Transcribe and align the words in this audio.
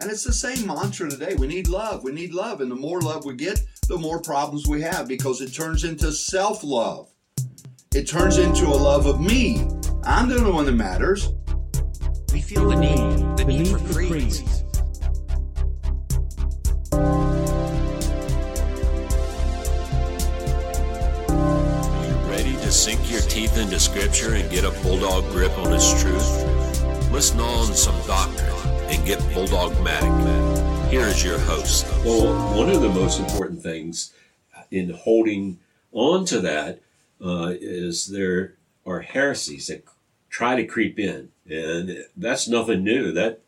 And 0.00 0.10
it's 0.10 0.24
the 0.24 0.32
same 0.32 0.66
mantra 0.66 1.08
today. 1.08 1.36
We 1.36 1.46
need 1.46 1.68
love. 1.68 2.02
We 2.02 2.10
need 2.10 2.34
love. 2.34 2.60
And 2.60 2.70
the 2.70 2.76
more 2.76 3.00
love 3.00 3.24
we 3.24 3.34
get, 3.34 3.60
the 3.86 3.96
more 3.96 4.20
problems 4.20 4.66
we 4.66 4.82
have 4.82 5.06
because 5.06 5.40
it 5.40 5.54
turns 5.54 5.84
into 5.84 6.10
self 6.10 6.64
love. 6.64 7.10
It 7.94 8.08
turns 8.08 8.38
into 8.38 8.66
a 8.66 8.74
love 8.74 9.06
of 9.06 9.20
me. 9.20 9.60
I'm 10.02 10.28
the 10.28 10.36
only 10.38 10.50
one 10.50 10.66
that 10.66 10.72
matters. 10.72 11.28
We 12.32 12.40
feel 12.40 12.68
the 12.68 12.74
need, 12.74 13.36
the 13.36 13.44
need 13.44 13.68
for 13.68 13.78
praise. 13.94 14.42
Ready 22.28 22.52
to 22.52 22.72
sink 22.72 23.10
your 23.12 23.20
teeth 23.22 23.56
into 23.56 23.78
Scripture 23.78 24.34
and 24.34 24.50
get 24.50 24.64
a 24.64 24.72
bulldog 24.82 25.30
grip 25.30 25.56
on 25.58 25.72
its 25.72 26.02
truth? 26.02 27.12
Listen 27.12 27.38
on 27.38 27.72
some 27.74 27.94
doctrine 28.08 28.53
and 28.88 29.04
get 29.06 29.18
bulldogmatic. 29.34 30.90
Here 30.90 31.06
is 31.06 31.24
your 31.24 31.38
host. 31.38 31.86
Well, 32.04 32.56
one 32.56 32.70
of 32.70 32.80
the 32.80 32.88
most 32.88 33.18
important 33.18 33.62
things 33.62 34.12
in 34.70 34.90
holding 34.90 35.58
on 35.92 36.24
to 36.26 36.40
that 36.40 36.80
uh, 37.24 37.54
is 37.60 38.08
there 38.08 38.54
are 38.86 39.00
heresies 39.00 39.68
that 39.68 39.84
try 40.28 40.56
to 40.56 40.66
creep 40.66 40.98
in, 40.98 41.30
and 41.48 42.04
that's 42.16 42.48
nothing 42.48 42.84
new. 42.84 43.12
That 43.12 43.40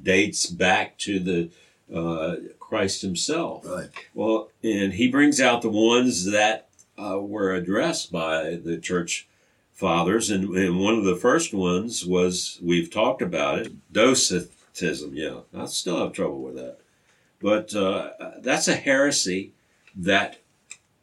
dates 0.00 0.46
back 0.46 0.98
to 0.98 1.18
the 1.18 1.50
uh, 1.94 2.36
Christ 2.58 3.02
Himself. 3.02 3.66
Right. 3.66 3.88
Well, 4.14 4.50
and 4.62 4.94
He 4.94 5.08
brings 5.08 5.40
out 5.40 5.62
the 5.62 5.70
ones 5.70 6.26
that 6.26 6.68
uh, 6.98 7.18
were 7.20 7.54
addressed 7.54 8.12
by 8.12 8.56
the 8.56 8.78
church 8.78 9.28
fathers, 9.72 10.30
and, 10.30 10.56
and 10.56 10.80
one 10.80 10.94
of 10.94 11.04
the 11.04 11.16
first 11.16 11.52
ones 11.52 12.04
was 12.06 12.58
we've 12.62 12.90
talked 12.90 13.22
about 13.22 13.58
it, 13.58 13.92
docetism. 14.76 15.14
Yeah, 15.14 15.40
I 15.54 15.66
still 15.66 15.98
have 16.00 16.12
trouble 16.12 16.42
with 16.42 16.54
that, 16.56 16.78
but 17.40 17.74
uh, 17.74 18.10
that's 18.40 18.68
a 18.68 18.74
heresy 18.76 19.52
that 19.94 20.38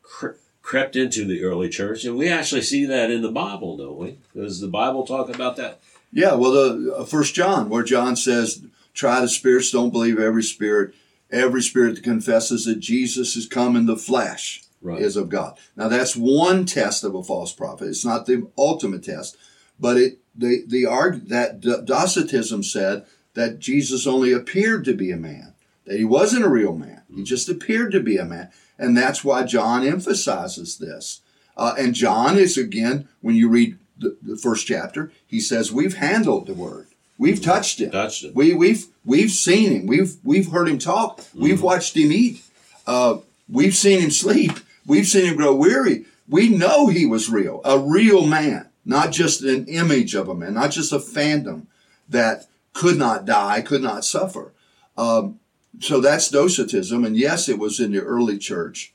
cre- 0.02 0.38
crept 0.61 0.95
into 0.95 1.25
the 1.25 1.43
early 1.43 1.69
church, 1.69 2.05
and 2.05 2.17
we 2.17 2.30
actually 2.30 2.61
see 2.61 2.85
that 2.85 3.11
in 3.11 3.21
the 3.21 3.31
Bible, 3.31 3.77
don't 3.77 3.97
we? 3.97 4.17
Does 4.35 4.59
the 4.59 4.67
Bible 4.67 5.05
talk 5.05 5.33
about 5.33 5.55
that? 5.57 5.80
Yeah, 6.11 6.33
well, 6.35 6.52
the 6.52 6.95
uh, 6.95 7.05
First 7.05 7.33
John, 7.35 7.69
where 7.69 7.83
John 7.83 8.15
says, 8.15 8.63
"Try 8.93 9.19
the 9.21 9.30
spirits, 9.30 9.71
don't 9.71 9.91
believe 9.91 10.19
every 10.19 10.43
spirit. 10.43 10.93
Every 11.31 11.63
spirit 11.63 11.95
that 11.95 12.03
confesses 12.03 12.65
that 12.65 12.80
Jesus 12.80 13.33
has 13.33 13.47
come 13.47 13.75
in 13.75 13.87
the 13.87 13.97
flesh 13.97 14.61
Right. 14.81 15.02
is 15.02 15.15
of 15.15 15.30
God." 15.30 15.58
Now, 15.75 15.87
that's 15.87 16.15
one 16.15 16.65
test 16.65 17.03
of 17.03 17.15
a 17.15 17.23
false 17.23 17.52
prophet. 17.52 17.87
It's 17.87 18.05
not 18.05 18.27
the 18.27 18.47
ultimate 18.55 19.03
test, 19.03 19.35
but 19.80 19.97
it 19.97 20.19
the 20.35 20.63
the 20.67 20.85
arg 20.85 21.30
that 21.30 21.59
D- 21.61 21.77
Docetism 21.83 22.61
said 22.61 23.05
that 23.34 23.59
Jesus 23.59 24.06
only 24.06 24.31
appeared 24.31 24.86
to 24.86 24.94
be 24.94 25.12
a 25.12 25.17
man, 25.17 25.53
that 25.86 25.98
he 25.98 26.06
wasn't 26.06 26.45
a 26.45 26.50
real 26.50 26.76
man. 26.76 27.02
He 27.14 27.23
just 27.23 27.50
appeared 27.50 27.92
to 27.92 28.00
be 28.00 28.17
a 28.17 28.26
man, 28.26 28.50
and 28.78 28.98
that's 28.98 29.23
why 29.23 29.44
John 29.44 29.86
emphasizes 29.86 30.78
this. 30.78 31.22
Uh, 31.56 31.76
and 31.78 31.94
John 31.94 32.38
is 32.38 32.58
again, 32.58 33.08
when 33.22 33.36
you 33.36 33.50
read 33.50 33.78
the, 33.98 34.17
the 34.22 34.38
first 34.38 34.66
chapter, 34.67 35.11
he 35.28 35.39
says, 35.39 35.72
"We've 35.72 35.95
handled 35.98 36.48
the 36.48 36.54
word, 36.54 36.88
we've 37.17 37.42
touched 37.42 37.80
him, 37.80 37.92
Touched 37.92 38.23
him. 38.23 38.34
we 38.34 38.54
we've 38.54 38.88
we've 39.06 39.31
seen 39.31 39.72
him, 39.72 39.86
we've 39.88 40.16
we've 40.23 40.52
heard 40.52 40.67
him 40.70 40.80
talk, 40.80 41.22
we've 41.36 41.61
watched 41.61 41.95
him 41.95 42.11
eat, 42.11 42.44
uh, 42.88 43.17
we've 43.48 43.76
seen 43.76 44.00
him 44.00 44.11
sleep, 44.11 44.54
we've 44.86 45.08
seen 45.08 45.26
him 45.26 45.36
grow 45.36 45.54
weary. 45.54 46.06
We 46.28 46.50
know 46.50 46.88
he 46.88 47.06
was 47.06 47.30
real, 47.30 47.61
a 47.66 47.78
real 47.78 48.26
man, 48.26 48.70
not 48.86 49.11
just 49.11 49.42
an 49.44 49.66
image 49.67 50.16
of 50.16 50.30
a 50.30 50.34
man, 50.36 50.54
not 50.54 50.72
just 50.72 50.94
a 50.94 51.00
phantom 51.00 51.67
that 52.09 52.48
could 52.73 52.97
not 52.97 53.25
die, 53.25 53.61
could 53.61 53.81
not 53.81 54.05
suffer." 54.05 54.53
Um, 54.97 55.39
so 55.79 55.99
that's 55.99 56.29
docetism, 56.29 57.03
and 57.03 57.17
yes, 57.17 57.49
it 57.49 57.57
was 57.57 57.80
in 57.80 57.91
the 57.91 58.02
early 58.02 58.38
church 58.38 58.93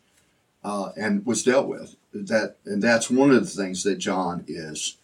uh, 0.62 0.90
and 0.96 1.24
was 1.26 1.42
dealt 1.42 1.66
with. 1.66 1.96
That 2.12 2.56
and 2.64 2.82
that's 2.82 3.10
one 3.10 3.30
of 3.30 3.40
the 3.40 3.62
things 3.62 3.82
that 3.82 3.96
John 3.96 4.44
is 4.46 4.96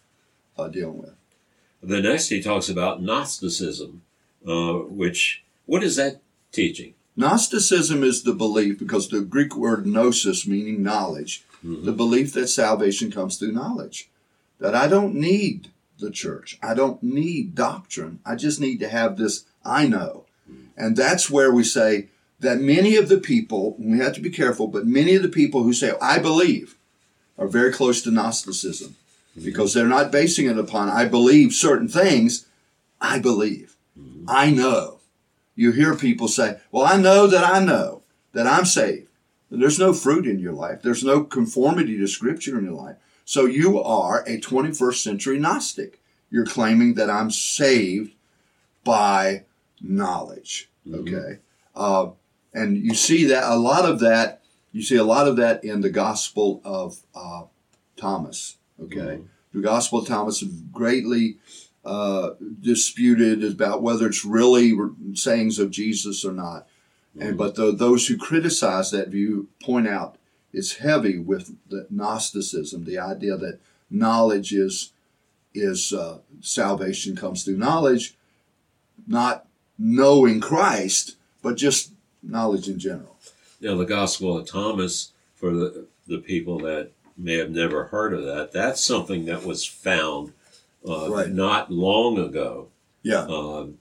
uh, 0.57 0.67
dealing 0.67 0.97
with. 0.97 1.15
The 1.83 2.01
next 2.01 2.29
he 2.29 2.41
talks 2.41 2.69
about 2.69 3.01
Gnosticism, 3.01 4.01
uh, 4.47 4.73
which 4.73 5.43
what 5.65 5.83
is 5.83 5.95
that 5.97 6.21
teaching? 6.51 6.95
Gnosticism 7.15 8.03
is 8.03 8.23
the 8.23 8.33
belief, 8.33 8.79
because 8.79 9.07
the 9.07 9.21
Greek 9.21 9.55
word 9.55 9.85
gnosis 9.85 10.45
meaning 10.45 10.83
knowledge, 10.83 11.45
the 11.63 11.93
belief 11.93 12.33
that 12.33 12.47
salvation 12.47 13.11
comes 13.11 13.37
through 13.37 13.53
knowledge. 13.53 14.09
That 14.59 14.75
I 14.75 14.87
don't 14.87 15.15
need 15.15 15.71
the 15.99 16.11
church. 16.11 16.57
I 16.61 16.73
don't 16.73 17.01
need 17.01 17.55
doctrine. 17.55 18.19
I 18.25 18.35
just 18.35 18.59
need 18.59 18.79
to 18.79 18.89
have 18.89 19.17
this 19.17 19.45
I 19.63 19.87
know. 19.87 20.25
And 20.77 20.95
that's 20.95 21.29
where 21.29 21.51
we 21.51 21.63
say 21.63 22.09
that 22.39 22.59
many 22.59 22.95
of 22.97 23.09
the 23.09 23.17
people, 23.17 23.75
and 23.79 23.93
we 23.93 23.99
have 23.99 24.13
to 24.13 24.21
be 24.21 24.29
careful, 24.29 24.67
but 24.67 24.85
many 24.85 25.15
of 25.15 25.23
the 25.23 25.29
people 25.29 25.63
who 25.63 25.73
say, 25.73 25.93
I 26.01 26.19
believe, 26.19 26.77
are 27.37 27.47
very 27.47 27.71
close 27.71 28.01
to 28.01 28.11
Gnosticism 28.11 28.95
mm-hmm. 29.31 29.45
because 29.45 29.73
they're 29.73 29.85
not 29.85 30.11
basing 30.11 30.47
it 30.47 30.57
upon, 30.57 30.89
I 30.89 31.05
believe 31.05 31.53
certain 31.53 31.87
things. 31.87 32.45
I 32.99 33.19
believe. 33.19 33.75
Mm-hmm. 33.99 34.25
I 34.27 34.51
know. 34.51 34.99
You 35.55 35.71
hear 35.71 35.95
people 35.95 36.27
say, 36.27 36.59
Well, 36.71 36.85
I 36.85 36.97
know 36.97 37.27
that 37.27 37.43
I 37.43 37.63
know 37.63 38.03
that 38.33 38.47
I'm 38.47 38.65
saved. 38.65 39.07
There's 39.49 39.79
no 39.79 39.93
fruit 39.93 40.25
in 40.25 40.39
your 40.39 40.53
life, 40.53 40.81
there's 40.81 41.03
no 41.03 41.23
conformity 41.23 41.97
to 41.97 42.07
Scripture 42.07 42.57
in 42.57 42.65
your 42.65 42.73
life. 42.73 42.97
So 43.25 43.45
you 43.45 43.81
are 43.81 44.21
a 44.21 44.39
21st 44.39 45.01
century 45.01 45.39
Gnostic. 45.39 45.99
You're 46.29 46.45
claiming 46.45 46.93
that 46.93 47.09
I'm 47.09 47.31
saved 47.31 48.13
by 48.83 49.43
knowledge. 49.81 50.69
Okay. 50.91 51.39
Uh, 51.75 52.11
and 52.53 52.77
you 52.77 52.93
see 52.93 53.25
that 53.25 53.43
a 53.51 53.55
lot 53.55 53.83
of 53.83 53.99
that, 53.99 54.41
you 54.71 54.83
see 54.83 54.95
a 54.95 55.03
lot 55.03 55.27
of 55.27 55.37
that 55.37 55.63
in 55.63 55.81
the 55.81 55.89
Gospel 55.89 56.61
of 56.63 56.99
uh, 57.15 57.43
Thomas. 57.97 58.57
Okay. 58.81 59.21
The 59.53 59.61
Gospel 59.61 59.99
of 59.99 60.07
Thomas 60.07 60.41
is 60.41 60.49
greatly 60.71 61.37
uh, 61.83 62.31
disputed 62.61 63.43
about 63.43 63.81
whether 63.81 64.07
it's 64.07 64.23
really 64.23 64.73
sayings 65.13 65.59
of 65.59 65.71
Jesus 65.71 66.23
or 66.23 66.31
not. 66.31 66.67
And 67.17 67.37
but 67.37 67.55
the, 67.55 67.71
those 67.71 68.07
who 68.07 68.17
criticize 68.17 68.91
that 68.91 69.07
view 69.07 69.47
point 69.63 69.87
out 69.87 70.17
it's 70.55 70.77
heavy 70.77 71.17
with 71.19 71.55
the 71.69 71.85
Gnosticism, 71.89 72.85
the 72.85 72.97
idea 72.97 73.35
that 73.37 73.59
knowledge 73.89 74.53
is 74.53 74.91
is 75.53 75.93
uh, 75.93 76.17
salvation 76.41 77.15
comes 77.15 77.43
through 77.43 77.57
knowledge, 77.57 78.15
not 79.07 79.45
knowing 79.77 80.39
Christ, 80.41 81.15
but 81.41 81.55
just 81.55 81.91
knowledge 82.21 82.67
in 82.67 82.77
general. 82.79 83.15
Now, 83.61 83.75
the 83.75 83.85
Gospel 83.85 84.37
of 84.37 84.47
Thomas, 84.47 85.11
for 85.35 85.51
the, 85.51 85.85
the 86.07 86.17
people 86.17 86.59
that 86.59 86.91
may 87.17 87.35
have 87.37 87.51
never 87.51 87.85
heard 87.85 88.13
of 88.13 88.25
that, 88.25 88.51
that's 88.51 88.83
something 88.83 89.25
that 89.25 89.45
was 89.45 89.65
found 89.65 90.33
uh, 90.87 91.09
Right. 91.09 91.29
not 91.29 91.71
long 91.71 92.19
ago. 92.19 92.67
Yeah, 93.01 93.25
Um, 93.27 93.77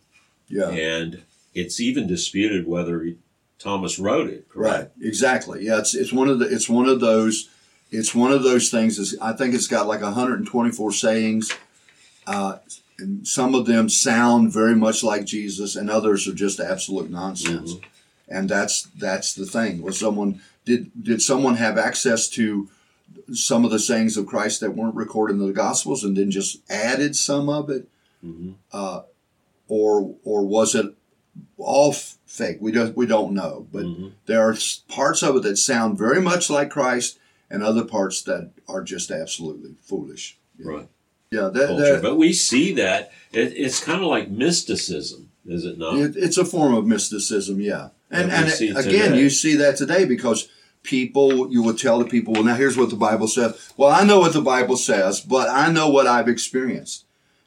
yeah, 0.48 0.68
And 0.70 1.22
it's 1.54 1.80
even 1.80 2.06
disputed 2.06 2.68
whether 2.68 3.02
he, 3.02 3.16
Thomas 3.58 3.98
wrote 3.98 4.28
it, 4.28 4.46
right, 4.54 4.90
exactly. 5.00 5.64
Yeah, 5.64 5.78
it's 5.78 5.94
it's 5.94 6.12
one 6.12 6.28
of 6.28 6.38
the 6.38 6.46
it's 6.46 6.68
one 6.68 6.88
of 6.88 7.00
those 7.00 7.48
it's 7.90 8.14
one 8.14 8.32
of 8.32 8.42
those 8.42 8.70
things. 8.70 8.98
Is 8.98 9.16
I 9.20 9.32
think 9.32 9.54
it's 9.54 9.68
got 9.68 9.86
like 9.86 10.02
124 10.02 10.92
sayings. 10.92 11.52
Uh, 12.26 12.58
and 12.98 13.26
some 13.26 13.54
of 13.54 13.66
them 13.66 13.88
sound 13.88 14.52
very 14.52 14.74
much 14.74 15.02
like 15.02 15.24
Jesus, 15.24 15.76
and 15.76 15.90
others 15.90 16.28
are 16.28 16.34
just 16.34 16.60
absolute 16.60 17.10
nonsense. 17.10 17.72
And 18.28 18.48
that's 18.48 18.82
that's 18.98 19.34
the 19.34 19.46
thing. 19.46 19.82
Was 19.82 19.98
someone 19.98 20.40
did 20.64 20.90
did 21.02 21.20
someone 21.22 21.56
have 21.56 21.76
access 21.78 22.28
to 22.30 22.68
some 23.32 23.64
of 23.64 23.70
the 23.70 23.78
sayings 23.78 24.16
of 24.16 24.26
Christ 24.26 24.60
that 24.60 24.74
weren't 24.76 24.94
recorded 24.94 25.34
in 25.34 25.46
the 25.46 25.52
Gospels, 25.52 26.04
and 26.04 26.16
then 26.16 26.30
just 26.30 26.58
added 26.70 27.14
some 27.16 27.48
of 27.48 27.68
it, 27.70 27.88
uh, 28.72 29.02
or 29.68 30.14
or 30.24 30.46
was 30.46 30.74
it 30.74 30.94
all 31.58 31.90
f- 31.92 32.16
fake? 32.34 32.58
We 32.60 32.72
don't 32.72 32.96
we 32.96 33.06
don't 33.06 33.32
know, 33.32 33.66
but 33.72 33.84
mm-hmm. 33.84 34.08
there 34.26 34.48
are 34.48 34.56
parts 34.88 35.22
of 35.22 35.36
it 35.36 35.42
that 35.44 35.56
sound 35.56 35.98
very 35.98 36.20
much 36.20 36.50
like 36.50 36.70
Christ, 36.70 37.18
and 37.50 37.62
other 37.62 37.84
parts 37.84 38.22
that 38.22 38.50
are 38.68 38.82
just 38.82 39.10
absolutely 39.10 39.76
foolish. 39.82 40.36
Yeah. 40.58 40.70
Right. 40.70 40.88
Yeah, 41.30 41.48
that, 41.48 41.76
that- 41.76 42.02
But 42.02 42.16
we 42.16 42.32
see 42.32 42.72
that. 42.74 43.12
It, 43.32 43.52
it's 43.56 43.82
kind 43.82 44.00
of 44.00 44.06
like 44.06 44.30
mysticism, 44.30 45.30
is 45.46 45.64
it 45.64 45.78
not? 45.78 45.98
It, 45.98 46.16
it's 46.16 46.38
a 46.38 46.44
form 46.44 46.74
of 46.74 46.86
mysticism, 46.86 47.60
yeah. 47.60 47.88
And 48.10 48.30
and 48.30 48.48
see 48.50 48.70
again, 48.70 49.16
you 49.16 49.30
see 49.30 49.56
that 49.56 49.76
today 49.76 50.04
because 50.04 50.48
people, 50.84 51.50
you 51.50 51.62
will 51.62 51.74
tell 51.74 51.98
the 51.98 52.04
people, 52.04 52.34
well, 52.34 52.44
now 52.44 52.54
here's 52.54 52.76
what 52.76 52.90
the 52.90 52.96
Bible 52.96 53.26
says. 53.26 53.72
Well, 53.76 53.90
I 53.90 54.04
know 54.04 54.20
what 54.20 54.34
the 54.34 54.42
Bible 54.42 54.76
says, 54.76 55.20
but 55.20 55.48
I 55.48 55.72
know 55.72 55.88
what 55.88 56.06
I've 56.06 56.28
experienced. 56.28 57.03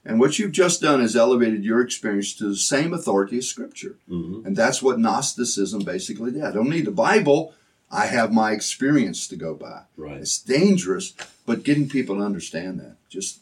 And 0.08 0.22
what 0.22 0.40
you've 0.40 0.54
just 0.54 0.82
done 0.82 1.02
is 1.02 1.18
elevated 1.18 1.66
your 1.66 1.82
experience 1.82 2.34
to 2.36 2.48
the 2.48 2.56
same 2.56 2.94
authority 2.94 3.40
as 3.40 3.50
Scripture. 3.50 3.98
Mhm. 4.10 4.46
And 4.46 4.56
that's 4.56 4.82
what 4.82 5.00
Gnosticism 5.00 5.82
basically 5.84 6.32
did. 6.32 6.44
I 6.44 6.52
don't 6.54 6.70
need 6.70 6.86
the 6.86 6.92
Bible. 6.92 7.54
I 7.92 8.06
have 8.06 8.32
my 8.32 8.54
experience 8.54 9.28
to 9.28 9.36
go 9.36 9.54
by. 9.54 9.84
Right. 9.98 10.22
It's 10.22 10.42
dangerous, 10.42 11.14
but 11.46 11.64
getting 11.64 11.90
people 11.90 12.16
to 12.16 12.22
understand 12.22 12.80
that 12.80 12.96
just 13.10 13.40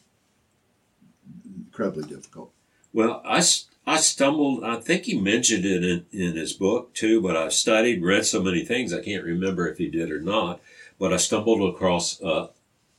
incredibly 1.56 2.04
difficult. 2.04 2.50
Well, 2.92 3.22
I, 3.24 3.44
I 3.86 3.98
stumbled. 3.98 4.64
I 4.64 4.80
think 4.80 5.04
he 5.04 5.20
mentioned 5.20 5.64
it 5.64 5.84
in, 5.84 6.06
in 6.10 6.34
his 6.34 6.52
book 6.52 6.94
too, 6.94 7.20
but 7.20 7.36
I've 7.36 7.52
studied, 7.52 8.02
read 8.02 8.26
so 8.26 8.42
many 8.42 8.64
things, 8.64 8.92
I 8.92 9.02
can't 9.02 9.24
remember 9.24 9.68
if 9.68 9.78
he 9.78 9.88
did 9.88 10.10
or 10.10 10.20
not. 10.20 10.60
But 10.98 11.12
I 11.12 11.18
stumbled 11.18 11.62
across 11.72 12.20
uh, 12.22 12.48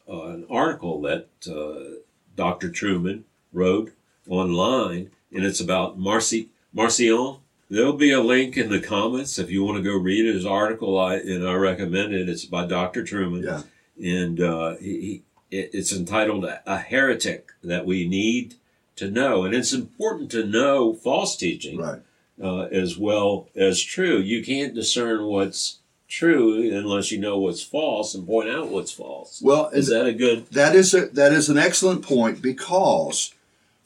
uh, 0.07 0.21
an 0.27 0.45
article 0.49 1.01
that 1.01 1.27
uh, 1.49 1.99
Dr. 2.35 2.69
Truman 2.69 3.25
wrote 3.57 3.91
online, 4.29 5.09
and 5.33 5.43
it's 5.43 5.59
about 5.59 5.99
Marci 5.99 6.47
Marcion. 6.73 7.37
There'll 7.69 7.93
be 7.93 8.11
a 8.11 8.21
link 8.21 8.55
in 8.55 8.69
the 8.69 8.79
comments 8.79 9.37
if 9.37 9.49
you 9.51 9.63
want 9.63 9.77
to 9.77 9.83
go 9.83 9.97
read 9.97 10.25
his 10.33 10.45
article. 10.45 10.97
I 10.97 11.15
and 11.15 11.45
I 11.47 11.53
recommend 11.55 12.13
it. 12.13 12.29
It's 12.29 12.45
by 12.45 12.65
Dr. 12.65 13.03
Truman, 13.03 13.43
Yeah. 13.43 13.63
and 14.01 14.39
uh, 14.39 14.75
he, 14.77 15.01
he, 15.01 15.57
it- 15.57 15.71
it's 15.73 15.91
entitled 15.91 16.45
"A 16.45 16.77
Heretic 16.77 17.49
That 17.63 17.85
We 17.85 18.07
Need 18.07 18.55
to 18.97 19.09
Know," 19.11 19.43
and 19.43 19.53
it's 19.53 19.73
important 19.73 20.31
to 20.31 20.45
know 20.45 20.93
false 20.93 21.35
teaching 21.35 21.77
Right. 21.79 22.01
uh, 22.41 22.63
as 22.71 22.97
well 22.97 23.49
as 23.55 23.81
true. 23.81 24.17
You 24.19 24.43
can't 24.45 24.73
discern 24.73 25.25
what's 25.25 25.79
true 26.07 26.53
unless 26.73 27.11
you 27.11 27.19
know 27.19 27.37
what's 27.37 27.61
false 27.63 28.15
and 28.15 28.25
point 28.25 28.49
out 28.49 28.69
what's 28.69 28.91
false. 28.93 29.41
Well, 29.43 29.67
Is 29.73 29.87
that 29.89 30.05
a 30.05 30.13
good? 30.13 30.45
That 30.51 30.73
is 30.73 30.93
a, 30.93 31.07
that 31.07 31.33
is 31.33 31.49
an 31.49 31.57
excellent 31.57 32.01
point 32.01 32.41
because 32.41 33.33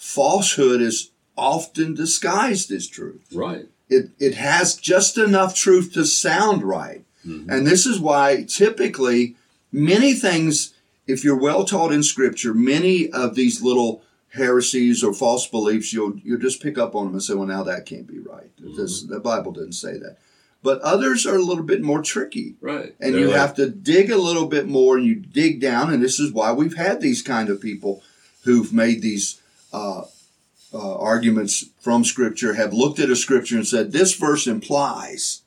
falsehood 0.06 0.82
is 0.82 1.12
often 1.38 1.94
disguised 1.94 2.72
as 2.72 2.88
truth. 2.88 3.22
Right. 3.34 3.68
It 3.88 4.10
it 4.20 4.36
has 4.36 4.76
just 4.76 5.18
enough 5.18 5.56
truth 5.56 5.94
to 5.94 6.06
sound 6.06 6.64
right. 6.64 7.04
Mm-hmm. 7.26 7.50
And 7.52 7.68
this 7.68 7.86
is 7.86 8.00
why 8.00 8.44
typically 8.48 9.36
many 9.72 10.14
things 10.14 10.74
if 11.08 11.24
you're 11.24 11.38
well 11.40 11.66
taught 11.66 11.92
in 11.92 12.04
scripture, 12.04 12.54
many 12.54 13.10
of 13.12 13.36
these 13.36 13.62
little 13.62 14.02
heresies 14.34 15.04
or 15.04 15.14
false 15.14 15.46
beliefs 15.48 15.94
you'll 15.94 16.18
you'll 16.24 16.40
just 16.40 16.64
pick 16.64 16.78
up 16.80 16.96
on 16.96 17.06
them 17.06 17.14
and 17.14 17.24
say, 17.24 17.36
"Well, 17.36 17.48
now 17.48 17.64
that 17.64 17.86
can't 17.86 18.08
be 18.08 18.20
right. 18.20 18.50
Mm-hmm. 18.60 18.76
This, 18.78 19.04
the 19.04 19.20
Bible 19.20 19.52
didn't 19.52 19.74
say 19.74 19.94
that." 20.00 20.18
But 20.64 20.80
others 20.82 21.26
are 21.26 21.36
a 21.36 21.42
little 21.42 21.64
bit 21.64 21.82
more 21.82 22.04
tricky 22.04 22.54
Right. 22.62 22.94
and 23.00 23.14
They're 23.16 23.22
you 23.22 23.28
like- 23.30 23.38
have 23.38 23.56
to 23.56 23.68
dig 23.68 24.12
a 24.12 24.18
little 24.18 24.46
bit 24.46 24.68
more 24.68 24.96
and 24.96 25.06
you 25.06 25.16
dig 25.16 25.60
down 25.60 25.92
and 25.92 26.04
this 26.04 26.20
is 26.20 26.32
why 26.32 26.52
we've 26.52 26.78
had 26.78 27.02
these 27.02 27.24
kind 27.24 27.50
of 27.50 27.60
people 27.60 28.04
who've 28.44 28.72
made 28.72 29.02
these 29.02 29.42
uh, 29.74 30.04
uh, 30.74 30.98
arguments 30.98 31.66
from 31.80 32.04
scripture 32.04 32.54
have 32.54 32.74
looked 32.74 33.00
at 33.00 33.10
a 33.10 33.16
scripture 33.16 33.56
and 33.56 33.68
said 33.68 33.92
this 33.92 34.14
verse 34.16 34.48
implies 34.48 35.42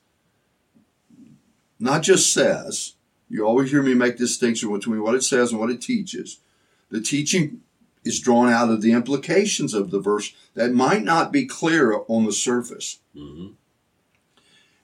not 1.79 2.01
just 2.03 2.31
says 2.33 2.93
you 3.29 3.43
always 3.45 3.71
hear 3.71 3.81
me 3.81 3.93
make 3.93 4.17
distinction 4.17 4.71
between 4.71 5.01
what 5.01 5.15
it 5.15 5.23
says 5.23 5.51
and 5.51 5.59
what 5.59 5.69
it 5.71 5.81
teaches 5.81 6.39
the 6.89 7.01
teaching 7.01 7.61
is 8.03 8.19
drawn 8.19 8.49
out 8.49 8.69
of 8.69 8.81
the 8.81 8.91
implications 8.91 9.73
of 9.73 9.89
the 9.89 9.99
verse 9.99 10.33
that 10.53 10.71
might 10.71 11.03
not 11.03 11.31
be 11.31 11.45
clear 11.45 12.01
on 12.07 12.25
the 12.25 12.31
surface 12.31 12.99
Mhm. 13.15 13.53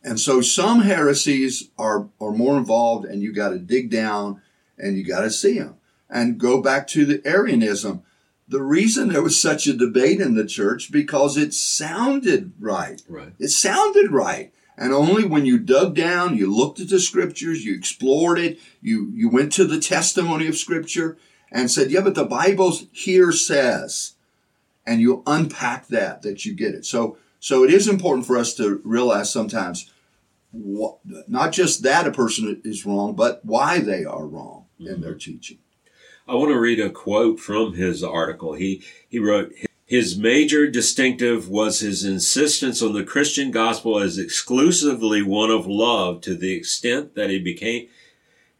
and 0.03 0.19
so 0.19 0.41
some 0.41 0.81
heresies 0.81 1.69
are, 1.77 2.09
are 2.19 2.31
more 2.31 2.57
involved, 2.57 3.05
and 3.05 3.21
you 3.21 3.31
got 3.31 3.49
to 3.49 3.59
dig 3.59 3.91
down 3.91 4.41
and 4.79 4.97
you 4.97 5.03
got 5.03 5.21
to 5.21 5.29
see 5.29 5.59
them. 5.59 5.75
And 6.09 6.39
go 6.39 6.59
back 6.61 6.87
to 6.87 7.05
the 7.05 7.21
Arianism. 7.25 8.01
The 8.51 8.61
reason 8.61 9.07
there 9.07 9.23
was 9.23 9.41
such 9.41 9.65
a 9.65 9.73
debate 9.73 10.19
in 10.19 10.35
the 10.35 10.45
church 10.45 10.91
because 10.91 11.37
it 11.37 11.53
sounded 11.53 12.51
right. 12.59 13.01
Right. 13.07 13.31
It 13.39 13.47
sounded 13.47 14.11
right. 14.11 14.51
And 14.77 14.91
only 14.91 15.23
when 15.23 15.45
you 15.45 15.57
dug 15.57 15.95
down, 15.95 16.35
you 16.35 16.53
looked 16.53 16.81
at 16.81 16.89
the 16.89 16.99
scriptures, 16.99 17.63
you 17.63 17.73
explored 17.73 18.39
it, 18.39 18.59
you, 18.81 19.09
you 19.13 19.29
went 19.29 19.53
to 19.53 19.63
the 19.63 19.79
testimony 19.79 20.47
of 20.47 20.57
scripture 20.57 21.17
and 21.49 21.71
said, 21.71 21.91
yeah, 21.91 22.01
but 22.01 22.15
the 22.15 22.25
Bible 22.25 22.73
here 22.91 23.31
says, 23.31 24.15
and 24.85 24.99
you 24.99 25.23
unpack 25.25 25.87
that, 25.87 26.21
that 26.23 26.45
you 26.45 26.53
get 26.53 26.75
it. 26.75 26.85
So, 26.85 27.17
so 27.39 27.63
it 27.63 27.71
is 27.71 27.87
important 27.87 28.25
for 28.25 28.37
us 28.37 28.53
to 28.55 28.81
realize 28.83 29.31
sometimes 29.31 29.89
what, 30.51 30.97
not 31.05 31.53
just 31.53 31.83
that 31.83 32.05
a 32.05 32.11
person 32.11 32.61
is 32.65 32.85
wrong, 32.85 33.15
but 33.15 33.45
why 33.45 33.79
they 33.79 34.03
are 34.03 34.27
wrong 34.27 34.65
in 34.77 34.87
mm-hmm. 34.87 35.01
their 35.01 35.15
teaching. 35.15 35.59
I 36.27 36.35
want 36.35 36.51
to 36.51 36.59
read 36.59 36.79
a 36.79 36.89
quote 36.89 37.39
from 37.39 37.73
his 37.73 38.03
article. 38.03 38.53
He 38.53 38.83
he 39.07 39.19
wrote 39.19 39.53
his 39.85 40.17
major 40.17 40.69
distinctive 40.69 41.49
was 41.49 41.81
his 41.81 42.05
insistence 42.05 42.81
on 42.81 42.93
the 42.93 43.03
Christian 43.03 43.51
gospel 43.51 43.99
as 43.99 44.17
exclusively 44.17 45.21
one 45.21 45.51
of 45.51 45.67
love 45.67 46.21
to 46.21 46.33
the 46.33 46.53
extent 46.53 47.15
that 47.15 47.29
he 47.29 47.39
became 47.39 47.89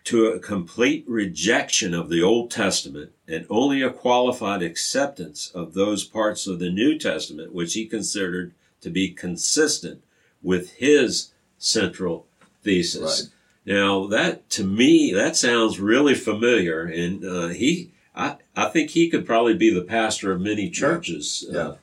to 0.03 0.25
a 0.25 0.39
complete 0.39 1.05
rejection 1.07 1.93
of 1.93 2.09
the 2.09 2.21
Old 2.21 2.51
Testament 2.51 3.11
and 3.27 3.45
only 3.49 3.81
a 3.81 3.91
qualified 3.91 4.61
acceptance 4.61 5.49
of 5.53 5.73
those 5.73 6.03
parts 6.03 6.47
of 6.47 6.59
the 6.59 6.71
New 6.71 6.97
Testament 6.99 7.53
which 7.53 7.75
he 7.75 7.85
considered 7.85 8.53
to 8.81 8.89
be 8.89 9.09
consistent 9.09 10.03
with 10.41 10.73
his 10.73 11.31
central 11.57 12.25
thesis. 12.63 13.29
Now 13.65 14.07
that 14.07 14.49
to 14.51 14.63
me 14.63 15.11
that 15.13 15.35
sounds 15.35 15.79
really 15.79 16.15
familiar, 16.15 16.83
and 16.85 17.23
uh, 17.25 17.47
he 17.49 17.91
I 18.15 18.37
I 18.55 18.69
think 18.69 18.91
he 18.91 19.09
could 19.09 19.25
probably 19.25 19.53
be 19.55 19.73
the 19.73 19.83
pastor 19.83 20.31
of 20.31 20.41
many 20.41 20.69
churches 20.69 21.45
uh, 21.49 21.53
Yeah. 21.53 21.73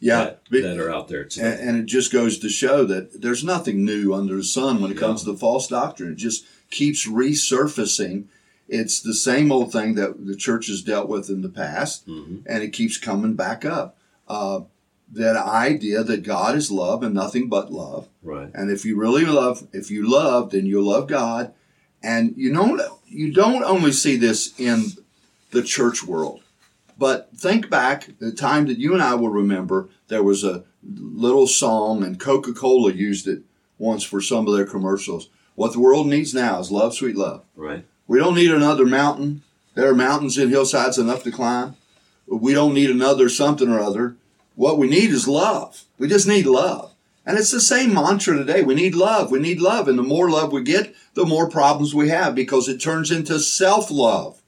Yeah, 0.00 0.24
that, 0.24 0.42
but- 0.50 0.62
that 0.62 0.78
are 0.78 0.90
out 0.92 1.08
there 1.08 1.24
too. 1.24 1.40
and, 1.40 1.58
and 1.60 1.76
it 1.78 1.86
just 1.86 2.12
goes 2.12 2.38
to 2.38 2.48
show 2.48 2.84
that 2.84 3.20
there's 3.20 3.42
nothing 3.42 3.84
new 3.84 4.14
under 4.14 4.36
the 4.36 4.44
sun 4.44 4.80
when 4.80 4.92
it 4.92 4.96
comes 4.96 5.24
to 5.24 5.32
the 5.32 5.36
false 5.38 5.66
doctrine. 5.66 6.12
It 6.12 6.18
just 6.18 6.44
keeps 6.70 7.08
resurfacing. 7.08 8.24
It's 8.68 9.00
the 9.00 9.14
same 9.14 9.50
old 9.50 9.72
thing 9.72 9.94
that 9.96 10.24
the 10.26 10.36
church 10.36 10.68
has 10.68 10.82
dealt 10.82 11.08
with 11.08 11.28
in 11.30 11.42
the 11.42 11.48
past, 11.48 12.06
Mhm. 12.06 12.42
and 12.46 12.62
it 12.62 12.72
keeps 12.72 12.96
coming 12.96 13.34
back 13.34 13.64
up. 13.64 13.96
Uh, 14.28 14.60
that 15.12 15.36
idea 15.36 16.02
that 16.04 16.22
God 16.22 16.56
is 16.56 16.70
love 16.70 17.02
and 17.02 17.14
nothing 17.14 17.48
but 17.48 17.72
love. 17.72 18.08
Right. 18.22 18.50
And 18.54 18.70
if 18.70 18.84
you 18.84 18.96
really 18.96 19.24
love, 19.24 19.66
if 19.72 19.90
you 19.90 20.08
love, 20.08 20.50
then 20.50 20.66
you 20.66 20.80
love 20.80 21.06
God. 21.06 21.54
And 22.02 22.34
you 22.36 22.52
don't 22.52 22.80
you 23.06 23.32
don't 23.32 23.64
only 23.64 23.90
see 23.92 24.16
this 24.16 24.54
in 24.58 24.92
the 25.50 25.62
church 25.62 26.04
world, 26.04 26.42
but 26.96 27.30
think 27.34 27.68
back 27.68 28.10
the 28.20 28.30
time 28.30 28.66
that 28.66 28.78
you 28.78 28.92
and 28.92 29.02
I 29.02 29.14
will 29.14 29.30
remember 29.30 29.88
there 30.06 30.22
was 30.22 30.44
a 30.44 30.64
little 30.82 31.46
song 31.46 32.04
and 32.04 32.20
Coca-Cola 32.20 32.92
used 32.92 33.26
it 33.26 33.42
once 33.78 34.04
for 34.04 34.20
some 34.20 34.46
of 34.46 34.54
their 34.54 34.66
commercials. 34.66 35.28
What 35.56 35.72
the 35.72 35.80
world 35.80 36.06
needs 36.06 36.32
now 36.32 36.60
is 36.60 36.70
love, 36.70 36.94
sweet 36.94 37.16
love. 37.16 37.44
Right. 37.56 37.84
We 38.06 38.18
don't 38.18 38.36
need 38.36 38.52
another 38.52 38.86
mountain. 38.86 39.42
There 39.74 39.88
are 39.88 39.94
mountains 39.94 40.38
and 40.38 40.50
hillsides 40.50 40.98
enough 40.98 41.24
to 41.24 41.32
climb. 41.32 41.76
We 42.26 42.54
don't 42.54 42.74
need 42.74 42.90
another 42.90 43.28
something 43.28 43.68
or 43.68 43.80
other. 43.80 44.16
What 44.58 44.76
we 44.76 44.88
need 44.88 45.10
is 45.12 45.28
love. 45.28 45.84
We 46.00 46.08
just 46.08 46.26
need 46.26 46.44
love. 46.44 46.92
And 47.24 47.38
it's 47.38 47.52
the 47.52 47.60
same 47.60 47.94
mantra 47.94 48.36
today. 48.36 48.64
We 48.64 48.74
need 48.74 48.96
love. 48.96 49.30
We 49.30 49.38
need 49.38 49.60
love. 49.60 49.86
And 49.86 49.96
the 49.96 50.02
more 50.02 50.28
love 50.28 50.50
we 50.50 50.64
get, 50.64 50.96
the 51.14 51.24
more 51.24 51.48
problems 51.48 51.94
we 51.94 52.08
have 52.08 52.34
because 52.34 52.68
it 52.68 52.80
turns 52.80 53.12
into 53.12 53.38
self 53.38 53.88
love. 53.88 54.42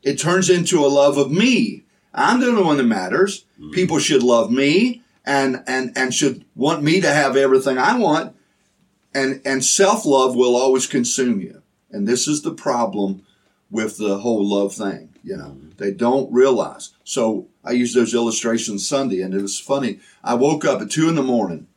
It 0.00 0.20
turns 0.20 0.48
into 0.48 0.78
a 0.78 0.86
love 0.86 1.16
of 1.16 1.32
me. 1.32 1.82
I'm 2.14 2.38
the 2.38 2.46
only 2.46 2.62
one 2.62 2.76
that 2.76 2.84
matters. 2.84 3.44
Mm-hmm. 3.58 3.72
People 3.72 3.98
should 3.98 4.22
love 4.22 4.52
me 4.52 5.02
and, 5.26 5.64
and, 5.66 5.92
and 5.96 6.14
should 6.14 6.44
want 6.54 6.84
me 6.84 7.00
to 7.00 7.12
have 7.12 7.36
everything 7.36 7.78
I 7.78 7.98
want. 7.98 8.36
And, 9.12 9.42
and 9.44 9.64
self 9.64 10.06
love 10.06 10.36
will 10.36 10.54
always 10.54 10.86
consume 10.86 11.40
you. 11.40 11.62
And 11.90 12.06
this 12.06 12.28
is 12.28 12.42
the 12.42 12.54
problem 12.54 13.26
with 13.72 13.98
the 13.98 14.18
whole 14.18 14.48
love 14.48 14.72
thing. 14.72 15.11
You 15.22 15.36
know, 15.36 15.56
they 15.76 15.92
don't 15.92 16.32
realize. 16.32 16.90
So 17.04 17.48
I 17.64 17.72
used 17.72 17.94
those 17.94 18.14
illustrations 18.14 18.88
Sunday, 18.88 19.20
and 19.22 19.32
it 19.34 19.42
was 19.42 19.60
funny. 19.60 20.00
I 20.24 20.34
woke 20.34 20.64
up 20.64 20.80
at 20.80 20.90
two 20.90 21.08
in 21.08 21.14
the 21.14 21.22
morning, 21.22 21.68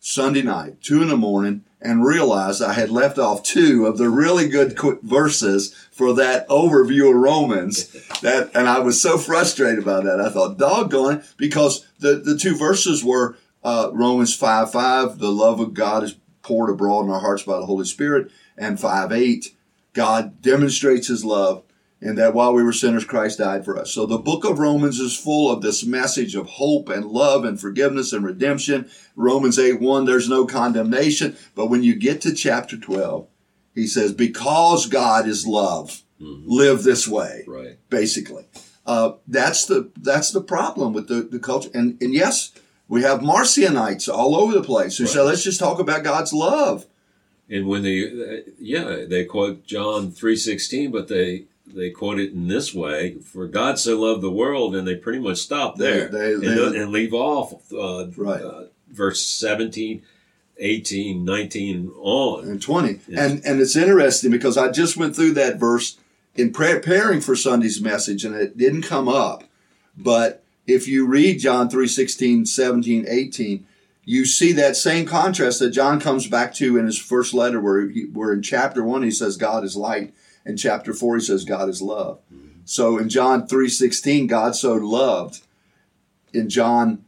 Sunday 0.00 0.42
night, 0.42 0.80
two 0.82 1.02
in 1.02 1.08
the 1.08 1.16
morning, 1.16 1.64
and 1.80 2.04
realized 2.04 2.62
I 2.62 2.72
had 2.72 2.90
left 2.90 3.18
off 3.18 3.42
two 3.42 3.86
of 3.86 3.98
the 3.98 4.08
really 4.08 4.48
good 4.48 4.78
verses 5.02 5.74
for 5.92 6.14
that 6.14 6.48
overview 6.48 7.10
of 7.10 7.16
Romans. 7.16 7.94
That, 8.22 8.50
and 8.54 8.66
I 8.66 8.78
was 8.78 8.98
so 9.00 9.18
frustrated 9.18 9.78
about 9.78 10.04
that. 10.04 10.22
I 10.22 10.30
thought, 10.30 10.56
doggone 10.56 11.18
it, 11.18 11.24
because 11.36 11.86
the, 11.98 12.14
the 12.14 12.34
two 12.34 12.56
verses 12.56 13.04
were 13.04 13.36
uh, 13.62 13.90
Romans 13.92 14.34
5 14.34 14.72
5, 14.72 15.18
the 15.18 15.30
love 15.30 15.60
of 15.60 15.74
God 15.74 16.02
is 16.02 16.16
poured 16.40 16.70
abroad 16.70 17.04
in 17.04 17.10
our 17.10 17.20
hearts 17.20 17.42
by 17.42 17.58
the 17.58 17.66
Holy 17.66 17.84
Spirit, 17.84 18.30
and 18.56 18.80
5 18.80 19.12
8, 19.12 19.54
God 19.92 20.40
demonstrates 20.40 21.08
his 21.08 21.26
love 21.26 21.62
and 22.00 22.18
that 22.18 22.34
while 22.34 22.52
we 22.52 22.62
were 22.62 22.72
sinners, 22.72 23.04
Christ 23.04 23.38
died 23.38 23.64
for 23.64 23.78
us. 23.78 23.90
So 23.92 24.04
the 24.06 24.18
book 24.18 24.44
of 24.44 24.58
Romans 24.58 24.98
is 25.00 25.16
full 25.16 25.50
of 25.50 25.62
this 25.62 25.84
message 25.84 26.34
of 26.34 26.46
hope 26.46 26.88
and 26.88 27.06
love 27.06 27.44
and 27.44 27.58
forgiveness 27.60 28.12
and 28.12 28.24
redemption. 28.24 28.90
Romans 29.14 29.58
8 29.58 29.80
1, 29.80 30.04
there's 30.04 30.28
no 30.28 30.46
condemnation. 30.46 31.36
But 31.54 31.66
when 31.68 31.82
you 31.82 31.94
get 31.96 32.20
to 32.22 32.34
chapter 32.34 32.76
12, 32.76 33.26
he 33.74 33.86
says, 33.86 34.12
because 34.12 34.86
God 34.86 35.26
is 35.26 35.46
love, 35.46 36.02
live 36.18 36.82
this 36.82 37.06
way 37.08 37.44
Right. 37.46 37.78
basically. 37.90 38.44
Uh, 38.86 39.12
that's 39.26 39.66
the 39.66 39.90
that's 40.00 40.30
the 40.30 40.40
problem 40.40 40.92
with 40.92 41.08
the, 41.08 41.22
the 41.22 41.38
culture. 41.40 41.70
And 41.74 42.00
and 42.00 42.14
yes, 42.14 42.52
we 42.88 43.02
have 43.02 43.20
Marcionites 43.20 44.08
all 44.08 44.36
over 44.36 44.52
the 44.52 44.62
place 44.62 44.96
who 44.96 45.06
say, 45.06 45.20
let's 45.20 45.42
just 45.42 45.58
talk 45.58 45.80
about 45.80 46.04
God's 46.04 46.32
love. 46.32 46.86
And 47.50 47.66
when 47.66 47.82
they, 47.82 48.04
uh, 48.04 48.42
yeah, 48.60 49.04
they 49.08 49.24
quote 49.24 49.66
John 49.66 50.10
three 50.12 50.36
sixteen, 50.36 50.90
but 50.92 51.08
they 51.08 51.46
they 51.66 51.90
quote 51.90 52.18
it 52.18 52.32
in 52.32 52.48
this 52.48 52.72
way: 52.74 53.16
"For 53.24 53.46
God 53.46 53.78
so 53.78 54.00
loved 54.00 54.22
the 54.22 54.30
world," 54.30 54.74
and 54.76 54.86
they 54.86 54.94
pretty 54.96 55.18
much 55.18 55.38
stop 55.38 55.76
there 55.76 56.08
they- 56.08 56.34
and, 56.34 56.42
they- 56.42 56.80
and 56.80 56.90
leave 56.92 57.12
off 57.14 57.72
uh, 57.72 58.06
Right. 58.16 58.40
uh, 58.42 58.64
verse 58.90 59.22
17, 59.22 60.02
18, 60.58 61.24
19 61.24 61.90
on. 62.00 62.48
and 62.48 62.62
20. 62.62 63.00
Yeah. 63.08 63.24
And 63.26 63.44
and 63.44 63.60
it's 63.60 63.76
interesting 63.76 64.30
because 64.30 64.56
I 64.56 64.70
just 64.70 64.96
went 64.96 65.14
through 65.14 65.32
that 65.34 65.58
verse 65.60 65.96
in 66.34 66.52
preparing 66.52 67.20
for 67.20 67.34
Sunday's 67.36 67.80
message 67.80 68.24
and 68.24 68.34
it 68.34 68.56
didn't 68.56 68.82
come 68.82 69.08
up. 69.08 69.44
But 69.96 70.42
if 70.66 70.86
you 70.88 71.06
read 71.06 71.40
John 71.40 71.68
3 71.68 71.86
16, 71.88 72.46
17, 72.46 73.06
18, 73.08 73.66
you 74.04 74.24
see 74.24 74.52
that 74.52 74.76
same 74.76 75.04
contrast 75.06 75.58
that 75.58 75.70
John 75.70 76.00
comes 76.00 76.26
back 76.26 76.54
to 76.54 76.76
in 76.78 76.86
his 76.86 76.98
first 76.98 77.34
letter, 77.34 77.60
where, 77.60 77.88
he, 77.88 78.04
where 78.04 78.32
in 78.32 78.42
chapter 78.42 78.82
1 78.84 79.02
he 79.02 79.10
says, 79.10 79.36
God 79.36 79.64
is 79.64 79.76
light, 79.76 80.12
and 80.46 80.58
chapter 80.58 80.94
4 80.94 81.16
he 81.16 81.22
says, 81.22 81.44
God 81.44 81.68
is 81.68 81.82
love. 81.82 82.20
So 82.64 82.98
in 82.98 83.08
John 83.08 83.46
3 83.46 83.68
16, 83.68 84.26
God 84.26 84.54
so 84.54 84.74
loved. 84.74 85.42
In 86.32 86.48
John, 86.48 87.04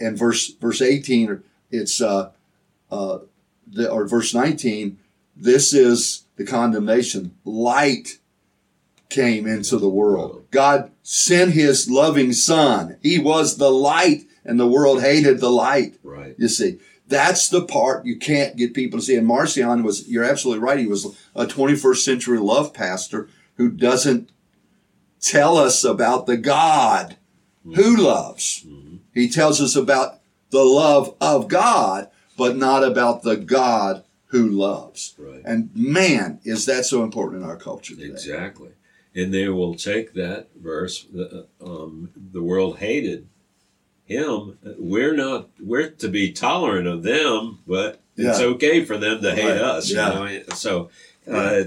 in 0.00 0.16
verse, 0.16 0.52
verse 0.54 0.82
18, 0.82 1.42
it's, 1.70 2.02
uh, 2.02 2.30
uh, 2.90 3.18
the, 3.66 3.90
or 3.90 4.06
verse 4.06 4.34
19, 4.34 4.98
this 5.36 5.72
is 5.72 6.24
the 6.36 6.44
condemnation. 6.44 7.36
Light 7.44 8.18
came 9.08 9.46
into 9.46 9.78
the 9.78 9.88
world. 9.88 10.46
God 10.50 10.90
sent 11.02 11.52
his 11.52 11.90
loving 11.90 12.32
son. 12.32 12.96
He 13.02 13.18
was 13.18 13.56
the 13.56 13.70
light 13.70 14.24
and 14.44 14.58
the 14.58 14.66
world 14.66 15.00
hated 15.00 15.40
the 15.40 15.50
light. 15.50 15.98
Right. 16.02 16.34
You 16.38 16.48
see, 16.48 16.78
that's 17.10 17.48
the 17.48 17.62
part 17.62 18.06
you 18.06 18.16
can't 18.16 18.56
get 18.56 18.72
people 18.72 18.98
to 18.98 19.04
see. 19.04 19.16
And 19.16 19.26
Marcion 19.26 19.82
was, 19.82 20.08
you're 20.08 20.24
absolutely 20.24 20.62
right. 20.62 20.78
He 20.78 20.86
was 20.86 21.06
a 21.34 21.44
21st 21.44 21.96
century 21.98 22.38
love 22.38 22.72
pastor 22.72 23.28
who 23.56 23.68
doesn't 23.70 24.30
tell 25.20 25.58
us 25.58 25.84
about 25.84 26.26
the 26.26 26.36
God 26.36 27.16
who 27.64 27.72
mm-hmm. 27.72 28.02
loves. 28.02 28.64
Mm-hmm. 28.66 28.96
He 29.12 29.28
tells 29.28 29.60
us 29.60 29.76
about 29.76 30.20
the 30.50 30.64
love 30.64 31.14
of 31.20 31.48
God, 31.48 32.08
but 32.38 32.56
not 32.56 32.84
about 32.84 33.22
the 33.22 33.36
God 33.36 34.04
who 34.26 34.48
loves. 34.48 35.14
Right. 35.18 35.42
And 35.44 35.70
man, 35.74 36.40
is 36.44 36.64
that 36.66 36.86
so 36.86 37.02
important 37.02 37.42
in 37.42 37.48
our 37.48 37.56
culture 37.56 37.94
today. 37.94 38.10
Exactly. 38.10 38.70
And 39.14 39.34
they 39.34 39.48
will 39.48 39.74
take 39.74 40.14
that 40.14 40.48
verse, 40.56 41.04
the, 41.12 41.48
uh, 41.60 41.64
um, 41.64 42.10
the 42.14 42.42
world 42.42 42.78
hated 42.78 43.28
him. 44.10 44.58
We're 44.78 45.14
not, 45.14 45.48
we're 45.60 45.90
to 45.90 46.08
be 46.08 46.32
tolerant 46.32 46.86
of 46.88 47.02
them, 47.02 47.60
but 47.66 48.00
it's 48.16 48.40
okay 48.40 48.84
for 48.84 48.98
them 48.98 49.22
to 49.22 49.34
hate 49.34 49.46
Right. 49.48 49.56
us. 49.60 49.88
you 49.90 49.96
Yeah. 49.96 50.08
know? 50.08 50.54
So 50.54 50.90
uh, 51.30 51.62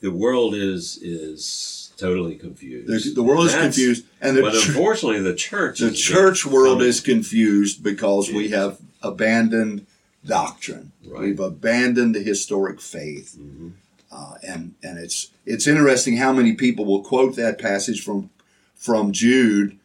the 0.00 0.10
world 0.10 0.54
is 0.54 0.98
is 1.00 1.92
totally 1.96 2.34
confused. 2.34 2.88
The, 2.88 3.14
the 3.14 3.22
world 3.22 3.46
is 3.46 3.54
confused, 3.54 4.04
and 4.20 4.36
the, 4.36 4.42
but 4.42 4.54
ch- 4.54 4.66
unfortunately, 4.68 5.20
the 5.22 5.34
church 5.34 5.78
the 5.78 5.92
church 5.92 6.44
world 6.44 6.82
is 6.82 7.00
confused 7.00 7.82
because 7.82 8.30
we 8.30 8.48
have 8.50 8.78
abandoned 9.02 9.86
doctrine. 10.26 10.92
Right. 11.06 11.20
We've 11.22 11.40
abandoned 11.40 12.14
the 12.16 12.22
historic 12.22 12.80
faith, 12.80 13.36
Mhm. 13.38 13.72
uh, 14.10 14.34
and 14.46 14.74
and 14.82 14.98
it's 14.98 15.28
it's 15.46 15.66
interesting 15.66 16.16
how 16.16 16.32
many 16.32 16.54
people 16.54 16.84
will 16.84 17.02
quote 17.02 17.36
that 17.36 17.58
passage 17.58 18.02
from 18.02 18.30
from 18.74 19.12
Jude. 19.12 19.78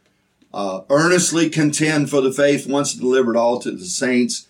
Uh, 0.54 0.82
earnestly 0.90 1.50
contend 1.50 2.10
for 2.10 2.22
the 2.22 2.32
faith 2.34 2.68
once 2.68 2.94
delivered 2.94 3.36
all 3.38 3.60
to 3.60 3.72
the 3.72 3.86
saints, 3.86 4.48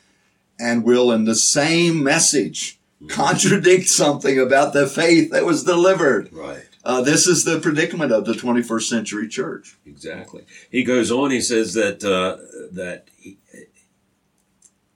and 0.57 0.83
will 0.85 1.11
in 1.11 1.25
the 1.25 1.35
same 1.35 2.01
message 2.03 2.79
contradict 3.09 3.87
something 3.87 4.39
about 4.39 4.73
the 4.73 4.87
faith 4.87 5.31
that 5.31 5.45
was 5.45 5.63
delivered. 5.63 6.31
right. 6.33 6.63
Uh, 6.85 7.01
this 7.01 7.27
is 7.27 7.43
the 7.43 7.59
predicament 7.59 8.11
of 8.13 8.25
the 8.25 8.31
21st 8.33 8.83
century 8.89 9.27
church. 9.27 9.77
Exactly. 9.85 10.45
He 10.71 10.83
goes 10.85 11.11
on. 11.11 11.29
He 11.31 11.41
says 11.41 11.73
that 11.73 12.01
uh, 12.05 12.37
that 12.71 13.09
he 13.17 13.37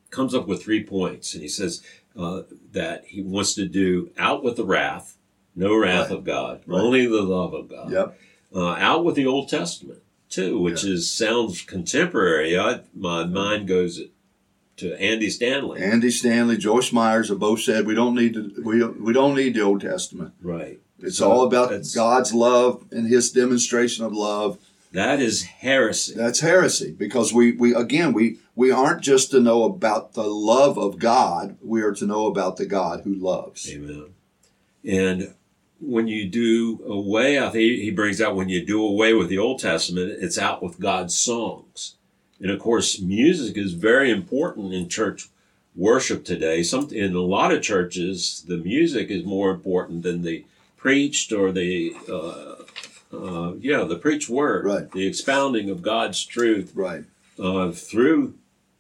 comes 0.10 0.34
up 0.34 0.48
with 0.48 0.64
three 0.64 0.84
points, 0.84 1.34
and 1.34 1.42
he 1.44 1.50
says 1.50 1.82
uh, 2.18 2.44
that 2.72 3.06
he 3.06 3.22
wants 3.22 3.54
to 3.56 3.66
do 3.68 4.12
out 4.18 4.44
with 4.44 4.56
the 4.56 4.64
wrath, 4.66 5.18
no 5.56 5.76
wrath 5.76 6.10
Right. 6.10 6.18
of 6.18 6.24
God, 6.24 6.62
Right. 6.66 6.80
only 6.80 7.06
the 7.06 7.22
love 7.22 7.54
of 7.54 7.68
God. 7.70 7.92
Yep. 7.92 8.20
Uh, 8.56 8.70
out 8.76 9.04
with 9.04 9.16
the 9.16 9.26
Old 9.26 9.50
Testament 9.50 10.00
too, 10.34 10.60
which 10.60 10.84
is 10.84 11.12
sounds 11.12 11.62
contemporary. 11.62 12.58
I, 12.58 12.82
my 12.94 13.26
mind 13.26 13.68
goes 13.68 14.02
to 14.78 15.02
Andy 15.02 15.30
Stanley. 15.30 15.82
Andy 15.82 16.12
Stanley, 16.12 16.58
Joyce 16.58 16.92
Myers 16.92 17.30
have 17.30 17.40
both 17.40 17.62
said 17.62 17.86
we 17.86 17.96
don't 17.96 18.16
need 18.16 18.34
to 18.34 18.54
we 18.64 18.80
don't, 18.80 19.02
we 19.02 19.14
don't 19.14 19.36
need 19.36 19.54
the 19.54 19.62
Old 19.62 19.82
Testament. 19.82 20.34
right. 20.42 20.80
It's 21.00 21.18
So 21.18 21.30
all 21.30 21.46
about 21.46 21.70
God's 21.94 22.34
love 22.34 22.86
and 22.92 23.08
His 23.08 23.32
demonstration 23.32 24.06
of 24.06 24.14
love. 24.14 24.58
That 24.94 25.20
is 25.20 25.44
heresy. 25.44 26.14
That's 26.16 26.40
heresy 26.40 26.92
because 26.92 27.34
we 27.34 27.52
we 27.54 27.74
again 27.74 28.14
we 28.14 28.38
we 28.56 28.72
aren't 28.72 29.02
just 29.02 29.32
to 29.32 29.40
know 29.40 29.64
about 29.64 30.14
the 30.14 30.24
love 30.24 30.78
of 30.78 31.00
God. 31.00 31.58
We 31.62 31.82
are 31.82 31.94
to 31.94 32.06
know 32.06 32.28
about 32.28 32.58
the 32.58 32.66
God 32.66 33.02
who 33.02 33.14
loves. 33.14 33.70
Amen. 33.74 34.14
And 34.86 35.34
when 35.86 36.08
you 36.08 36.28
do 36.28 36.82
away, 36.86 37.40
I 37.40 37.50
think 37.50 37.80
he 37.82 37.92
brings 37.92 38.22
out 38.22 38.36
when 38.36 38.50
you 38.50 38.66
do 38.66 38.84
away 38.86 39.14
with 39.14 39.30
the 39.30 39.38
Old 39.38 39.60
Testament, 39.60 40.18
it's 40.22 40.38
out 40.38 40.64
with 40.64 40.80
God's 40.80 41.16
songs. 41.16 41.96
And 42.40 42.50
of 42.52 42.60
course, 42.60 43.00
music 43.00 43.58
is 43.58 43.74
very 43.74 44.12
important 44.12 44.74
in 44.74 44.90
church 44.90 45.30
worship 45.76 46.24
today. 46.26 46.64
Some 46.64 46.90
in 46.92 47.16
a 47.16 47.22
lot 47.22 47.52
of 47.54 47.62
churches, 47.62 48.44
the 48.48 48.58
music 48.58 49.10
is 49.10 49.24
more 49.26 49.52
important 49.52 50.04
than 50.04 50.22
the 50.22 50.46
preached 50.78 51.32
or 51.32 51.52
the 51.52 51.96
uh, 52.10 52.56
uh, 53.16 53.54
yeah 53.60 53.84
the 53.84 53.98
preached 53.98 54.30
word, 54.30 54.66
Right. 54.66 54.92
the 54.92 55.08
expounding 55.08 55.70
of 55.70 55.82
God's 55.82 56.26
truth 56.26 56.72
Right. 56.76 57.06
uh, 57.40 57.72
through 57.72 58.36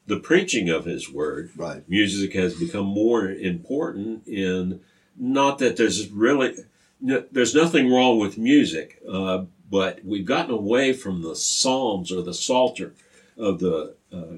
the 0.07 0.19
preaching 0.19 0.69
of 0.69 0.85
His 0.85 1.09
word 1.09 1.51
Right. 1.55 1.87
music 1.87 2.33
has 2.33 2.55
become 2.55 2.85
more 2.85 3.29
important 3.29 4.27
in 4.27 4.81
not 5.17 5.59
that 5.59 5.77
there's 5.77 6.09
really 6.09 6.55
no, 7.03 7.23
there's 7.31 7.53
nothing 7.53 7.91
wrong 7.91 8.17
with 8.19 8.37
music 8.37 8.99
uh, 9.17 9.43
but 9.69 10.03
we've 10.05 10.25
gotten 10.25 10.53
away 10.53 10.93
from 10.93 11.21
the 11.21 11.35
psalms 11.35 12.11
or 12.11 12.21
the 12.23 12.33
psalter 12.33 12.93
of 13.37 13.59
the 13.59 13.93
uh, 14.11 14.37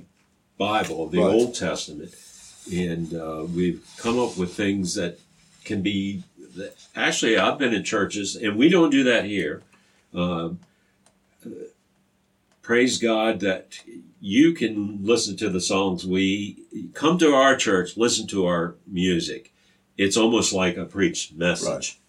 bible 0.57 1.05
of 1.05 1.11
the 1.11 1.19
Right. 1.19 1.33
old 1.33 1.55
testament 1.55 2.13
and 2.73 3.13
uh, 3.13 3.45
we've 3.55 3.81
come 3.97 4.17
up 4.19 4.37
with 4.37 4.53
things 4.53 4.95
that 4.95 5.19
can 5.63 5.81
be 5.81 6.23
that 6.57 6.75
actually 6.95 7.37
i've 7.37 7.59
been 7.59 7.73
in 7.73 7.83
churches 7.83 8.35
and 8.35 8.57
we 8.57 8.67
don't 8.69 8.89
do 8.89 9.03
that 9.03 9.25
here 9.25 9.61
um, 10.13 10.59
praise 12.61 12.97
God 12.97 13.39
that 13.41 13.79
you 14.21 14.53
can 14.53 14.99
listen 15.03 15.37
to 15.37 15.49
the 15.49 15.61
songs. 15.61 16.05
We 16.05 16.57
come 16.93 17.17
to 17.19 17.33
our 17.33 17.55
church, 17.55 17.97
listen 17.97 18.27
to 18.27 18.47
our 18.47 18.75
music. 18.87 19.53
It's 19.97 20.17
almost 20.17 20.53
like 20.53 20.77
a 20.77 20.85
preached 20.85 21.33
message. 21.35 21.99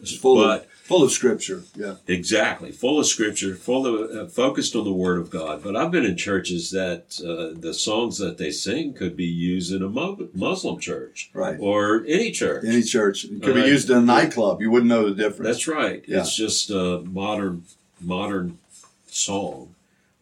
It's 0.00 0.16
full 0.16 0.36
But 0.36 0.62
of 0.64 0.66
full 0.70 1.02
of 1.02 1.10
scripture. 1.12 1.62
Yeah. 1.74 1.94
exactly, 2.06 2.70
full 2.70 2.98
of 3.00 3.06
scripture, 3.06 3.54
full 3.54 3.86
of 3.86 4.10
uh, 4.16 4.26
focused 4.26 4.76
on 4.76 4.84
the 4.84 4.92
Word 4.92 5.18
of 5.18 5.30
God. 5.30 5.62
But 5.62 5.76
I've 5.76 5.90
been 5.90 6.04
in 6.04 6.16
churches 6.16 6.70
that 6.72 7.18
uh, 7.24 7.58
the 7.58 7.72
songs 7.72 8.18
that 8.18 8.36
they 8.36 8.50
sing 8.50 8.92
could 8.92 9.16
be 9.16 9.24
used 9.24 9.72
in 9.72 9.82
a 9.82 9.88
Mo- 9.88 10.28
Muslim 10.34 10.78
church 10.78 11.30
Right. 11.32 11.56
or 11.58 12.04
any 12.06 12.30
church. 12.32 12.64
Any 12.66 12.82
church 12.82 13.24
it 13.24 13.42
could 13.42 13.54
be 13.54 13.62
used 13.62 13.88
in 13.90 13.96
a 13.96 14.02
nightclub. 14.02 14.60
You 14.60 14.70
wouldn't 14.70 14.88
know 14.90 15.08
the 15.08 15.14
difference. 15.14 15.48
That's 15.48 15.66
right. 15.68 16.04
Yeah. 16.06 16.20
It's 16.20 16.36
just 16.36 16.70
a 16.70 17.00
modern 17.00 17.64
modern 18.00 18.58
song, 19.06 19.74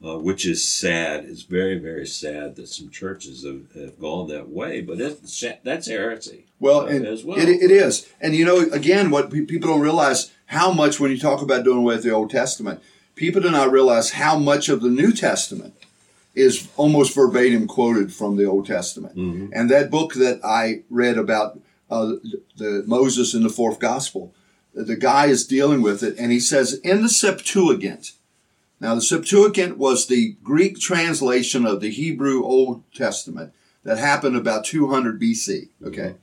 uh, 0.05 0.19
which 0.19 0.45
is 0.47 0.67
sad. 0.67 1.25
It's 1.25 1.43
very 1.43 1.79
very 1.79 2.07
sad 2.07 2.57
that 2.57 2.69
some 2.69 2.91
churches 2.91 3.45
have, 3.45 3.73
have 3.75 3.99
gone 4.01 4.29
that 4.29 4.49
way. 4.49 4.81
But 4.81 5.01
it's, 5.01 5.45
that's 5.63 5.89
heresy. 5.89 6.47
Well, 6.61 6.81
uh, 6.83 6.89
as 6.89 7.25
well. 7.25 7.39
It, 7.39 7.49
it 7.49 7.71
is. 7.71 8.09
And 8.21 8.35
you 8.35 8.45
know, 8.45 8.59
again, 8.71 9.11
what 9.11 9.31
people 9.31 9.69
don't 9.71 9.81
realize 9.81 10.31
how 10.47 10.73
much 10.73 11.01
when 11.01 11.11
you 11.11 11.19
talk 11.19 11.43
about 11.43 11.65
doing 11.65 11.79
away 11.79 11.95
with 11.97 12.05
the 12.05 12.11
Old 12.11 12.31
Testament, 12.31 12.81
people 13.15 13.41
do 13.41 13.51
not 13.51 13.73
realize 13.73 14.13
how 14.13 14.39
much 14.39 14.69
of 14.69 14.83
the 14.83 14.91
New 14.91 15.13
Testament 15.13 15.75
is 16.35 16.69
almost 16.77 17.15
verbatim 17.15 17.67
quoted 17.67 18.13
from 18.13 18.37
the 18.37 18.45
Old 18.47 18.67
Testament. 18.67 19.17
Mhm. 19.17 19.51
And 19.53 19.71
that 19.71 19.91
book 19.91 20.15
that 20.15 20.41
I 20.45 20.83
read 20.89 21.19
about 21.19 21.59
uh, 21.91 22.15
the 22.57 22.83
Moses 22.87 23.35
in 23.35 23.43
the 23.43 23.51
Fourth 23.51 23.79
Gospel, 23.79 24.33
the 24.75 24.97
guy 24.97 25.27
is 25.27 25.47
dealing 25.47 25.83
with 25.83 26.03
it, 26.03 26.17
and 26.19 26.33
he 26.33 26.41
says 26.41 26.75
in 26.83 27.03
the 27.03 27.09
Septuagint. 27.11 28.13
Now, 28.83 28.95
the 28.95 29.01
Septuagint 29.01 29.79
was 29.79 30.07
the 30.07 30.37
Greek 30.43 30.79
translation 30.79 31.65
of 31.65 31.81
the 31.81 31.91
Hebrew 31.91 32.45
Old 32.45 32.83
Testament 32.93 33.55
that 33.85 33.97
happened 33.97 34.37
about 34.37 34.67
200 34.67 35.21
BC. 35.21 35.69
Okay 35.83 36.17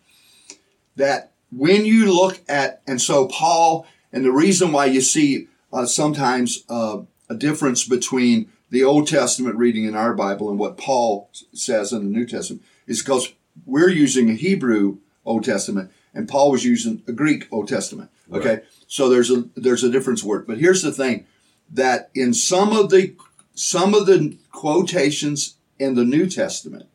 that 1.00 1.32
when 1.52 1.86
you 1.86 2.14
look 2.14 2.40
at, 2.48 2.82
and 2.86 3.02
so 3.02 3.28
Paul, 3.28 3.88
and 4.14 4.24
the 4.24 4.32
reason 4.32 4.72
why 4.72 4.86
you 4.86 5.02
see 5.02 5.48
uh, 5.74 5.86
sometimes 5.86 6.64
uh, 6.70 7.02
a 7.28 7.36
difference 7.36 7.88
between 7.88 8.52
the 8.70 8.84
Old 8.84 9.08
Testament 9.08 9.56
reading 9.56 9.86
in 9.86 9.96
our 9.96 10.14
Bible 10.14 10.50
and 10.50 10.60
what 10.60 10.78
Paul 10.78 11.32
says 11.54 11.92
in 11.92 12.04
the 12.04 12.18
New 12.18 12.28
Testament 12.28 12.64
is 12.86 13.02
because 13.02 13.34
we're 13.66 13.90
using 13.90 14.30
a 14.30 14.34
Hebrew 14.34 15.00
Old 15.26 15.44
Testament, 15.44 15.88
and 15.88 15.96
and 16.14 16.28
Paul 16.28 16.52
was 16.52 16.66
using 16.66 17.02
a 17.08 17.12
Greek 17.12 17.48
Old 17.52 17.68
Testament. 17.68 18.10
Okay, 18.32 18.62
so 18.88 19.10
there's 19.10 19.32
a 19.32 19.46
there's 19.56 19.84
a 19.84 19.92
difference 19.92 20.24
word. 20.24 20.46
But 20.46 20.60
here's 20.60 20.84
the 20.84 20.92
thing, 20.92 21.26
that 21.72 22.10
in 22.14 22.34
some 22.34 22.72
of 22.74 22.90
the 22.90 23.16
some 23.54 23.94
of 23.94 24.06
the 24.06 24.38
quotations 24.52 25.56
in 25.78 25.96
the 25.96 26.06
New 26.06 26.28
Testament 26.30 26.88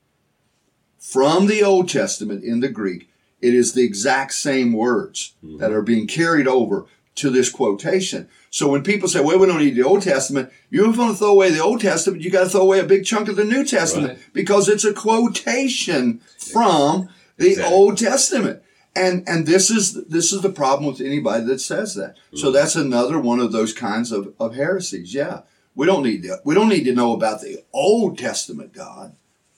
from 0.99 1.47
the 1.47 1.63
Old 1.63 1.89
Testament 1.89 2.43
in 2.43 2.61
the 2.61 2.69
Greek, 2.69 3.09
it 3.43 3.55
is 3.55 3.75
the 3.75 3.85
exact 3.85 4.33
same 4.33 4.73
words 4.73 5.35
mm-hmm. 5.45 5.59
that 5.59 5.71
are 5.73 5.83
being 5.83 6.07
carried 6.07 6.49
over 6.49 6.87
to 7.17 7.31
this 7.31 7.51
quotation. 7.51 8.29
So 8.51 8.69
when 8.69 8.83
people 8.83 9.09
say, 9.09 9.21
well, 9.21 9.39
we 9.39 9.47
don't 9.47 9.59
need 9.59 9.77
the 9.77 9.83
Old 9.83 10.03
Testament, 10.03 10.51
you 10.71 10.83
don't 10.83 10.97
want 10.97 11.13
to 11.13 11.19
throw 11.19 11.31
away 11.31 11.51
the 11.51 11.63
Old 11.63 11.81
Testament, 11.81 12.23
you 12.23 12.31
got 12.31 12.45
to 12.45 12.49
throw 12.49 12.63
away 12.63 12.81
a 12.81 12.85
big 12.85 13.05
chunk 13.05 13.29
of 13.29 13.37
the 13.37 13.45
New 13.45 13.65
Testament 13.65 14.15
Right. 14.15 14.29
because 14.33 14.69
it's 14.69 14.85
a 14.85 14.93
quotation 14.93 16.21
from 16.39 17.09
the 17.37 17.51
Exactly. 17.51 17.75
Old 17.75 17.99
Testament. 17.99 18.63
And, 18.97 19.29
and 19.29 19.47
this 19.47 19.71
is, 19.71 20.05
this 20.05 20.33
is 20.33 20.43
the 20.43 20.53
problem 20.53 20.87
with 20.87 21.01
anybody 21.01 21.45
that 21.47 21.61
says 21.61 21.95
that. 21.97 22.17
So 22.35 22.53
that's 22.53 22.77
another 22.77 23.19
one 23.19 23.41
of 23.41 23.51
those 23.51 23.73
kinds 23.73 24.13
of, 24.13 24.33
of 24.39 24.55
heresies. 24.55 25.13
Yeah. 25.13 25.41
We 25.75 25.87
don't 25.87 26.05
need 26.05 26.23
to, 26.23 26.41
we 26.45 26.55
don't 26.55 26.69
need 26.69 26.85
to 26.85 26.95
know 26.95 27.13
about 27.13 27.41
the 27.41 27.65
Old 27.73 28.17
Testament 28.17 28.73
God, 28.73 29.17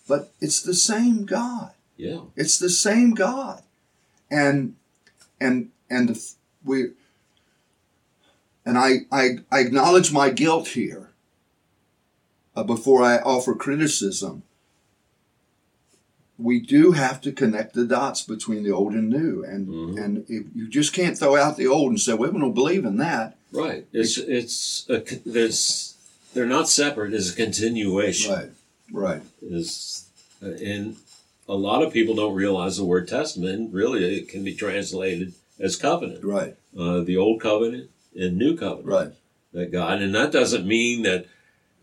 but 0.08 0.32
it's 0.40 0.62
the 0.62 0.72
same 0.74 1.26
God. 1.26 1.72
Yeah. 1.98 2.20
It's 2.36 2.58
the 2.58 2.70
same 2.70 3.12
God, 3.12 3.62
and 4.30 4.76
and 5.40 5.70
and 5.88 6.10
the, 6.10 6.32
we 6.64 6.90
and 8.64 8.76
I, 8.78 9.06
I 9.10 9.38
I 9.50 9.60
acknowledge 9.60 10.12
my 10.12 10.30
guilt 10.30 10.68
here. 10.68 11.10
Uh, 12.54 12.62
before 12.62 13.02
I 13.02 13.18
offer 13.18 13.54
criticism, 13.54 14.42
we 16.38 16.60
do 16.60 16.92
have 16.92 17.20
to 17.22 17.32
connect 17.32 17.74
the 17.74 17.84
dots 17.86 18.22
between 18.22 18.62
the 18.62 18.70
old 18.70 18.92
and 18.94 19.08
new, 19.08 19.42
and 19.44 19.98
and 19.98 20.18
if 20.28 20.44
you 20.54 20.68
just 20.68 20.92
can't 20.92 21.18
throw 21.18 21.36
out 21.36 21.56
the 21.56 21.66
old 21.66 21.90
and 21.90 22.00
say 22.00 22.12
well, 22.14 22.30
we 22.30 22.40
don't 22.40 22.52
believe 22.54 22.84
in 22.84 22.96
that. 22.98 23.36
Right. 23.52 23.86
It's 23.92 24.18
it's 24.18 24.86
a, 24.90 25.02
there's 25.24 25.96
they're 26.34 26.46
not 26.46 26.68
separate. 26.68 27.14
It's 27.14 27.32
a 27.32 27.36
continuation. 27.36 28.32
Right, 28.32 28.50
right, 28.92 29.22
Is 29.40 30.08
and 30.42 30.96
a 31.48 31.54
lot 31.54 31.82
of 31.82 31.92
people 31.92 32.14
don't 32.14 32.34
realize 32.34 32.76
the 32.76 32.84
word 32.84 33.08
testament. 33.08 33.72
Really, 33.72 34.18
it 34.18 34.28
can 34.28 34.44
be 34.44 34.54
translated 34.54 35.32
as 35.58 35.76
covenant. 35.76 36.22
right, 36.24 36.54
Uh, 36.78 37.00
the 37.00 37.16
old 37.16 37.40
covenant 37.40 37.90
and 38.14 38.36
new 38.36 38.56
covenant. 38.56 38.86
right. 38.86 39.12
That 39.52 39.72
God, 39.72 40.02
and 40.02 40.14
that 40.14 40.32
doesn't 40.32 40.66
mean 40.66 41.02
that 41.04 41.26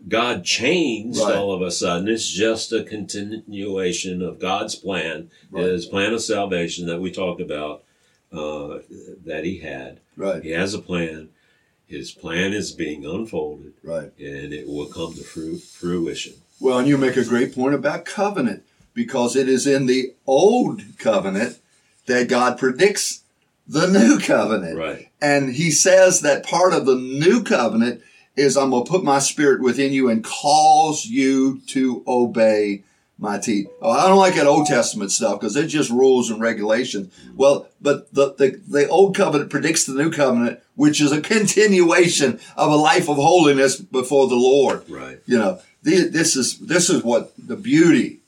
God 0.08 0.44
changed 0.44 1.18
Right. 1.20 1.34
all 1.36 1.52
of 1.52 1.62
a 1.62 1.70
sudden. 1.70 2.08
It's 2.08 2.28
just 2.28 2.72
a 2.72 2.82
continuation 2.84 4.22
of 4.22 4.38
God's 4.38 4.74
plan, 4.74 5.30
Right. 5.50 5.66
His 5.66 5.86
plan 5.86 6.12
of 6.12 6.22
salvation 6.22 6.86
that 6.86 7.00
we 7.00 7.10
talked 7.10 7.40
about, 7.40 7.84
uh, 8.32 8.78
that 9.24 9.44
He 9.44 9.58
had. 9.58 10.00
Right, 10.16 10.42
He 10.42 10.50
has 10.50 10.74
a 10.74 10.78
plan. 10.78 11.28
His 11.86 12.10
plan 12.12 12.52
is 12.52 12.72
being 12.72 13.04
unfolded, 13.04 13.74
right. 13.82 14.10
and 14.18 14.52
it 14.52 14.66
will 14.66 14.86
come 14.86 15.14
to 15.14 15.22
fru- 15.22 15.58
fruition. 15.58 16.34
Well, 16.60 16.78
and 16.78 16.88
you 16.88 16.96
make 16.98 17.16
a 17.16 17.24
great 17.24 17.54
point 17.54 17.74
about 17.74 18.04
covenant 18.04 18.62
because 18.94 19.36
it 19.36 19.48
is 19.48 19.66
in 19.66 19.86
the 19.86 20.14
old 20.26 20.82
covenant 20.98 21.58
that 22.06 22.28
God 22.28 22.58
predicts 22.58 23.22
the 23.66 23.86
new 23.86 24.18
covenant. 24.18 24.76
Right. 24.78 25.08
And 25.20 25.54
he 25.54 25.70
says 25.70 26.20
that 26.20 26.44
part 26.44 26.72
of 26.72 26.86
the 26.86 26.94
new 26.94 27.42
covenant 27.42 28.02
is 28.36 28.56
I'm 28.56 28.70
going 28.70 28.84
to 28.84 28.90
put 28.90 29.04
my 29.04 29.18
spirit 29.18 29.60
within 29.62 29.92
you 29.92 30.08
and 30.10 30.24
cause 30.24 31.04
you 31.06 31.60
to 31.68 32.02
obey 32.06 32.82
my 33.16 33.38
teeth. 33.38 33.68
Oh, 33.80 33.90
I 33.90 34.08
don't 34.08 34.18
like 34.18 34.34
that 34.34 34.46
Old 34.48 34.66
Testament 34.66 35.12
stuff 35.12 35.38
because 35.38 35.54
it's 35.54 35.72
just 35.72 35.88
rules 35.90 36.30
and 36.30 36.40
regulations. 36.40 37.14
Well, 37.36 37.68
but 37.80 38.12
the, 38.12 38.34
the, 38.34 38.60
the 38.68 38.88
old 38.88 39.14
covenant 39.16 39.50
predicts 39.50 39.84
the 39.84 39.94
new 39.94 40.10
covenant, 40.10 40.60
which 40.74 41.00
is 41.00 41.12
a 41.12 41.20
continuation 41.20 42.40
of 42.56 42.72
a 42.72 42.76
life 42.76 43.08
of 43.08 43.16
holiness 43.16 43.76
before 43.76 44.26
the 44.28 44.34
Lord 44.34 44.82
Right. 44.90 45.20
you 45.26 45.38
know 45.38 45.60
the, 45.84 46.08
this 46.08 46.34
is 46.34 46.58
this 46.58 46.90
is 46.90 47.04
what 47.04 47.32
the 47.38 47.56
beauty 47.56 48.18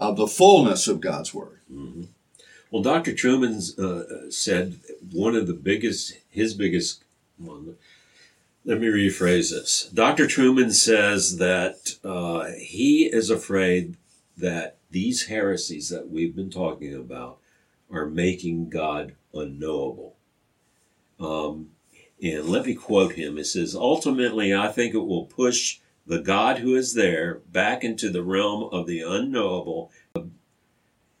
of 0.00 0.16
the 0.16 0.26
fullness 0.26 0.88
of 0.88 1.00
god's 1.00 1.32
word 1.32 1.60
Well, 2.70 2.82
Dr. 2.82 3.14
Truman 3.14 3.60
uh, 3.78 4.30
said 4.30 4.80
one 5.12 5.36
of 5.36 5.46
the 5.46 5.52
biggest, 5.54 6.14
his 6.28 6.54
biggest 6.54 7.04
one. 7.38 7.76
Let 8.66 8.80
me 8.80 8.86
rephrase 8.86 9.50
this. 9.50 9.90
Dr. 9.92 10.26
Truman 10.26 10.72
says 10.72 11.36
that 11.36 11.96
uh, 12.02 12.52
he 12.58 13.04
is 13.04 13.28
afraid 13.28 13.98
that 14.38 14.78
these 14.90 15.26
heresies 15.26 15.90
that 15.90 16.08
we've 16.08 16.34
been 16.34 16.48
talking 16.48 16.94
about 16.94 17.38
are 17.90 18.06
making 18.06 18.70
God 18.70 19.16
unknowable. 19.34 20.16
Um, 21.20 21.72
and 22.22 22.46
let 22.46 22.64
me 22.64 22.74
quote 22.74 23.12
him. 23.12 23.36
It 23.36 23.44
says, 23.44 23.74
Ultimately, 23.74 24.54
I 24.54 24.68
think 24.68 24.94
it 24.94 24.98
will 24.98 25.26
push 25.26 25.80
the 26.06 26.20
God 26.20 26.58
who 26.58 26.74
is 26.74 26.94
there 26.94 27.40
back 27.50 27.84
into 27.84 28.08
the 28.08 28.22
realm 28.22 28.70
of 28.72 28.86
the 28.86 29.00
unknowable 29.00 29.90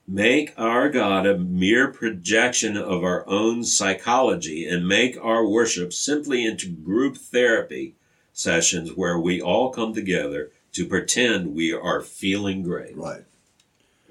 make 0.06 0.52
our 0.58 0.88
God 0.90 1.26
a 1.26 1.38
mere 1.38 1.88
projection 1.88 2.76
of 2.76 3.02
our 3.02 3.26
own 3.28 3.64
psychology 3.64 4.66
and 4.68 4.86
make 4.86 5.16
our 5.22 5.46
worship 5.46 5.92
simply 5.92 6.44
into 6.44 6.68
group 6.68 7.16
therapy 7.16 7.94
sessions 8.32 8.90
where 8.94 9.18
we 9.18 9.40
all 9.40 9.70
come 9.70 9.94
together 9.94 10.50
to 10.72 10.86
pretend 10.86 11.54
we 11.54 11.72
are 11.72 12.00
feeling 12.02 12.62
great. 12.62 12.96
right 12.96 13.24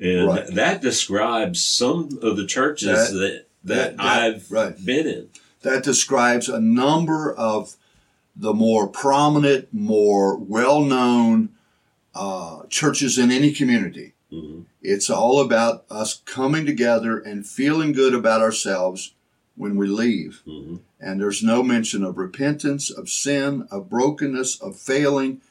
And 0.01 0.27
Right. 0.27 0.47
that 0.55 0.81
describes 0.81 1.63
some 1.63 2.17
of 2.21 2.35
the 2.37 2.47
churches 2.47 3.11
That- 3.11 3.19
that, 3.19 3.45
that, 3.63 3.97
that- 3.97 4.03
I've 4.03 4.51
right. 4.51 4.83
been 4.85 5.07
in. 5.07 5.29
that 5.61 5.83
describes 5.83 6.49
a 6.49 6.59
number 6.59 7.31
of 7.33 7.75
the 8.35 8.53
more 8.53 8.87
prominent 8.87 9.67
more 9.71 10.35
well-known 10.35 11.49
uh, 12.15 12.63
churches 12.69 13.17
in 13.17 13.31
any 13.31 13.51
community 13.51 14.13
Mhm. 14.31 14.65
It's 14.83 15.09
all 15.09 15.39
about 15.39 15.85
us 15.89 16.21
coming 16.25 16.65
together 16.65 17.17
and 17.17 17.47
feeling 17.47 17.91
good 17.93 18.13
about 18.13 18.41
ourselves 18.41 19.13
when 19.55 19.75
we 19.77 19.87
leave 19.87 20.41
Mhm. 20.47 20.79
and 20.99 21.21
there's 21.21 21.41
no 21.43 21.63
mention 21.63 22.03
of 22.03 22.17
repentance, 22.17 22.89
of 22.89 23.07
sin, 23.09 23.67
of 23.71 23.89
brokenness, 23.89 24.59
of 24.61 24.75
failing. 24.79 25.41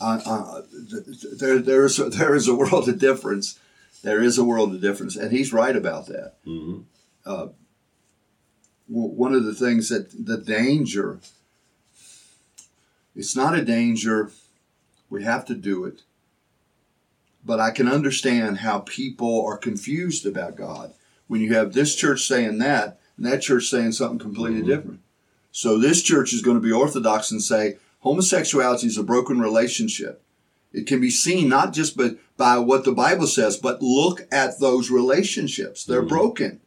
Uh, 0.00 0.20
uh, 0.26 0.62
th- 0.90 1.04
th- 1.20 1.32
there, 1.38 1.58
there 1.58 1.84
is 1.84 1.98
a, 1.98 2.08
there 2.18 2.34
is 2.34 2.48
a 2.48 2.54
world 2.54 2.88
of 2.88 2.98
difference. 2.98 3.58
There 4.02 4.20
is 4.22 4.36
a 4.36 4.44
world 4.44 4.74
of 4.74 4.80
difference, 4.80 5.16
and 5.16 5.30
he's 5.32 5.52
right 5.52 5.76
about 5.76 6.06
that. 6.06 6.34
Mhm. 6.46 6.84
W- 7.24 7.54
One 8.88 9.32
of 9.34 9.44
the 9.44 9.54
things 9.54 9.88
that 9.90 10.10
the 10.26 10.36
danger, 10.38 11.20
it's 13.14 13.36
not 13.36 13.56
a 13.58 13.64
danger. 13.64 14.30
We 15.08 15.22
have 15.24 15.44
to 15.46 15.54
do 15.54 15.84
it, 15.84 16.02
but 17.44 17.60
I 17.60 17.70
can 17.70 17.88
understand 17.88 18.58
how 18.58 18.80
people 18.80 19.44
are 19.46 19.56
confused 19.56 20.26
about 20.26 20.56
God 20.56 20.92
when 21.26 21.40
you 21.40 21.54
have 21.54 21.72
this 21.72 21.94
church 21.94 22.26
saying 22.26 22.58
that 22.58 23.00
and 23.16 23.26
that 23.26 23.42
church 23.42 23.68
saying 23.68 23.92
something 23.92 24.18
completely 24.18 24.60
mm-hmm. 24.60 24.68
different. 24.68 25.00
So 25.50 25.78
this 25.78 26.02
church 26.02 26.32
is 26.32 26.42
going 26.42 26.56
to 26.56 26.62
be 26.62 26.72
orthodox 26.72 27.30
and 27.30 27.42
say 27.42 27.78
homosexuality 28.00 28.86
is 28.86 28.98
a 28.98 29.02
broken 29.02 29.40
relationship. 29.40 30.22
It 30.72 30.86
can 30.86 31.00
be 31.00 31.10
seen 31.10 31.48
not 31.48 31.72
just 31.72 31.96
by, 31.96 32.12
by 32.36 32.58
what 32.58 32.84
the 32.84 32.92
Bible 32.92 33.26
says, 33.26 33.56
but 33.56 33.82
look 33.82 34.26
at 34.32 34.58
those 34.58 34.90
relationships. 34.90 35.84
They're 35.84 36.00
mm-hmm. 36.00 36.08
broken. 36.08 36.60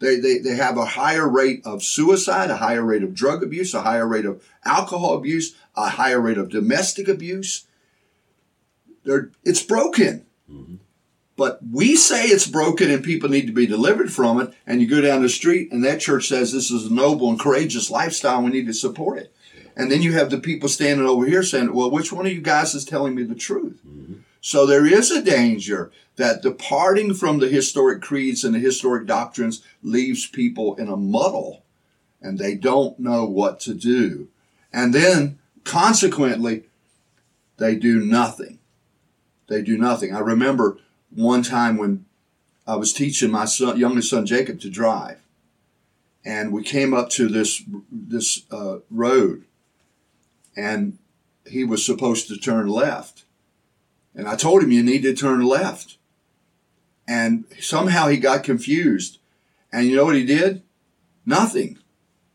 They, 0.00 0.16
they, 0.16 0.38
they 0.38 0.54
have 0.54 0.76
a 0.76 0.84
higher 0.84 1.28
rate 1.28 1.62
of 1.64 1.82
suicide, 1.82 2.50
a 2.50 2.58
higher 2.58 2.84
rate 2.84 3.02
of 3.02 3.14
drug 3.14 3.42
abuse, 3.42 3.74
a 3.74 3.82
higher 3.82 4.06
rate 4.06 4.24
of 4.24 4.44
alcohol 4.64 5.16
abuse, 5.16 5.56
a 5.76 5.88
higher 5.88 6.20
rate 6.20 6.38
of 6.38 6.50
domestic 6.50 7.08
abuse. 7.08 7.66
They're, 9.08 9.30
it's 9.42 9.62
broken. 9.62 10.26
Mm-hmm. 10.52 10.74
But 11.34 11.60
we 11.72 11.96
say 11.96 12.26
it's 12.26 12.46
broken 12.46 12.90
and 12.90 13.02
people 13.02 13.30
need 13.30 13.46
to 13.46 13.52
be 13.54 13.66
delivered 13.66 14.12
from 14.12 14.38
it. 14.38 14.52
And 14.66 14.82
you 14.82 14.86
go 14.86 15.00
down 15.00 15.22
the 15.22 15.30
street 15.30 15.72
and 15.72 15.82
that 15.82 16.00
church 16.00 16.28
says 16.28 16.52
this 16.52 16.70
is 16.70 16.86
a 16.86 16.92
noble 16.92 17.30
and 17.30 17.40
courageous 17.40 17.90
lifestyle. 17.90 18.42
We 18.42 18.50
need 18.50 18.66
to 18.66 18.74
support 18.74 19.18
it. 19.18 19.34
And 19.74 19.90
then 19.90 20.02
you 20.02 20.12
have 20.12 20.28
the 20.28 20.38
people 20.38 20.68
standing 20.68 21.06
over 21.06 21.24
here 21.24 21.42
saying, 21.42 21.72
well, 21.72 21.90
which 21.90 22.12
one 22.12 22.26
of 22.26 22.32
you 22.32 22.42
guys 22.42 22.74
is 22.74 22.84
telling 22.84 23.14
me 23.14 23.22
the 23.22 23.34
truth? 23.34 23.80
Mm-hmm. 23.88 24.14
So 24.42 24.66
there 24.66 24.84
is 24.84 25.10
a 25.10 25.22
danger 25.22 25.90
that 26.16 26.42
departing 26.42 27.14
from 27.14 27.38
the 27.38 27.48
historic 27.48 28.02
creeds 28.02 28.44
and 28.44 28.54
the 28.54 28.58
historic 28.58 29.06
doctrines 29.06 29.62
leaves 29.82 30.26
people 30.26 30.74
in 30.74 30.88
a 30.88 30.96
muddle 30.96 31.62
and 32.20 32.38
they 32.38 32.56
don't 32.56 32.98
know 32.98 33.24
what 33.24 33.58
to 33.60 33.72
do. 33.72 34.28
And 34.70 34.92
then 34.92 35.38
consequently, 35.64 36.64
they 37.58 37.74
do 37.76 38.00
nothing. 38.00 38.57
They 39.48 39.62
do 39.62 39.76
nothing. 39.76 40.14
I 40.14 40.20
remember 40.20 40.78
one 41.10 41.42
time 41.42 41.76
when 41.76 42.04
I 42.66 42.76
was 42.76 42.92
teaching 42.92 43.30
my 43.30 43.46
son, 43.46 43.78
youngest 43.78 44.10
son 44.10 44.26
Jacob 44.26 44.60
to 44.60 44.70
drive, 44.70 45.20
and 46.24 46.52
we 46.52 46.62
came 46.62 46.92
up 46.94 47.08
to 47.10 47.28
this 47.28 47.62
this 47.90 48.42
uh, 48.50 48.78
road, 48.90 49.44
and 50.56 50.98
he 51.46 51.64
was 51.64 51.84
supposed 51.84 52.28
to 52.28 52.36
turn 52.36 52.68
left, 52.68 53.24
and 54.14 54.28
I 54.28 54.36
told 54.36 54.62
him 54.62 54.70
you 54.70 54.82
need 54.82 55.02
to 55.02 55.14
turn 55.14 55.40
left, 55.40 55.96
and 57.08 57.44
somehow 57.58 58.08
he 58.08 58.18
got 58.18 58.44
confused, 58.44 59.18
And 59.72 59.86
you 59.86 59.96
know 59.96 60.04
what 60.04 60.16
he 60.16 60.24
did? 60.24 60.62
Nothing. 61.24 61.78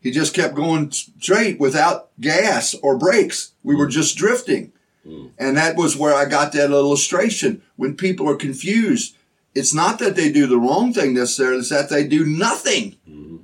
He 0.00 0.10
just 0.10 0.34
kept 0.34 0.54
going 0.54 0.90
straight 0.90 1.58
without 1.58 2.10
gas 2.20 2.74
or 2.82 2.98
brakes. 2.98 3.52
We 3.62 3.74
were 3.74 3.86
just 3.86 4.16
drifting. 4.16 4.72
Mm. 5.06 5.30
And 5.38 5.56
that 5.56 5.76
was 5.76 5.96
where 5.96 6.14
I 6.14 6.24
got 6.24 6.52
that 6.52 6.70
illustration. 6.70 7.62
When 7.76 7.96
people 7.96 8.28
are 8.28 8.36
confused, 8.36 9.16
it's 9.54 9.74
not 9.74 9.98
that 9.98 10.16
they 10.16 10.32
do 10.32 10.46
the 10.46 10.58
wrong 10.58 10.92
thing 10.92 11.14
necessarily, 11.14 11.58
it's 11.58 11.70
that 11.70 11.90
they 11.90 12.06
do 12.06 12.24
nothing. 12.24 12.96
Mm-hmm. 13.08 13.36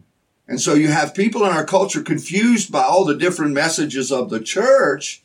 And 0.49 0.61
so 0.61 0.75
you 0.75 0.88
have 0.88 1.14
people 1.14 1.44
in 1.44 1.53
our 1.53 1.64
culture 1.64 2.03
confused 2.03 2.73
by 2.73 2.83
all 2.83 3.05
the 3.05 3.16
different 3.16 3.55
messages 3.55 4.11
of 4.11 4.31
the 4.31 4.40
church. 4.40 5.23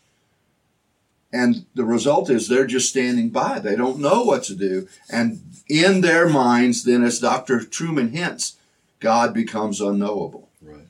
And 1.34 1.66
the 1.74 1.84
result 1.84 2.30
is 2.30 2.48
they're 2.48 2.68
just 2.68 2.90
standing 2.90 3.30
by. 3.30 3.60
They 3.60 3.76
don't 3.76 4.00
know 4.00 4.24
what 4.24 4.44
to 4.44 4.56
do. 4.56 4.88
And 5.10 5.42
in 5.68 6.02
their 6.02 6.30
minds, 6.30 6.84
then, 6.84 7.04
as 7.04 7.20
Dr. 7.20 7.64
Truman 7.64 8.10
hints, 8.10 8.58
God 9.00 9.34
becomes 9.34 9.82
unknowable. 9.82 10.50
Right. 10.62 10.88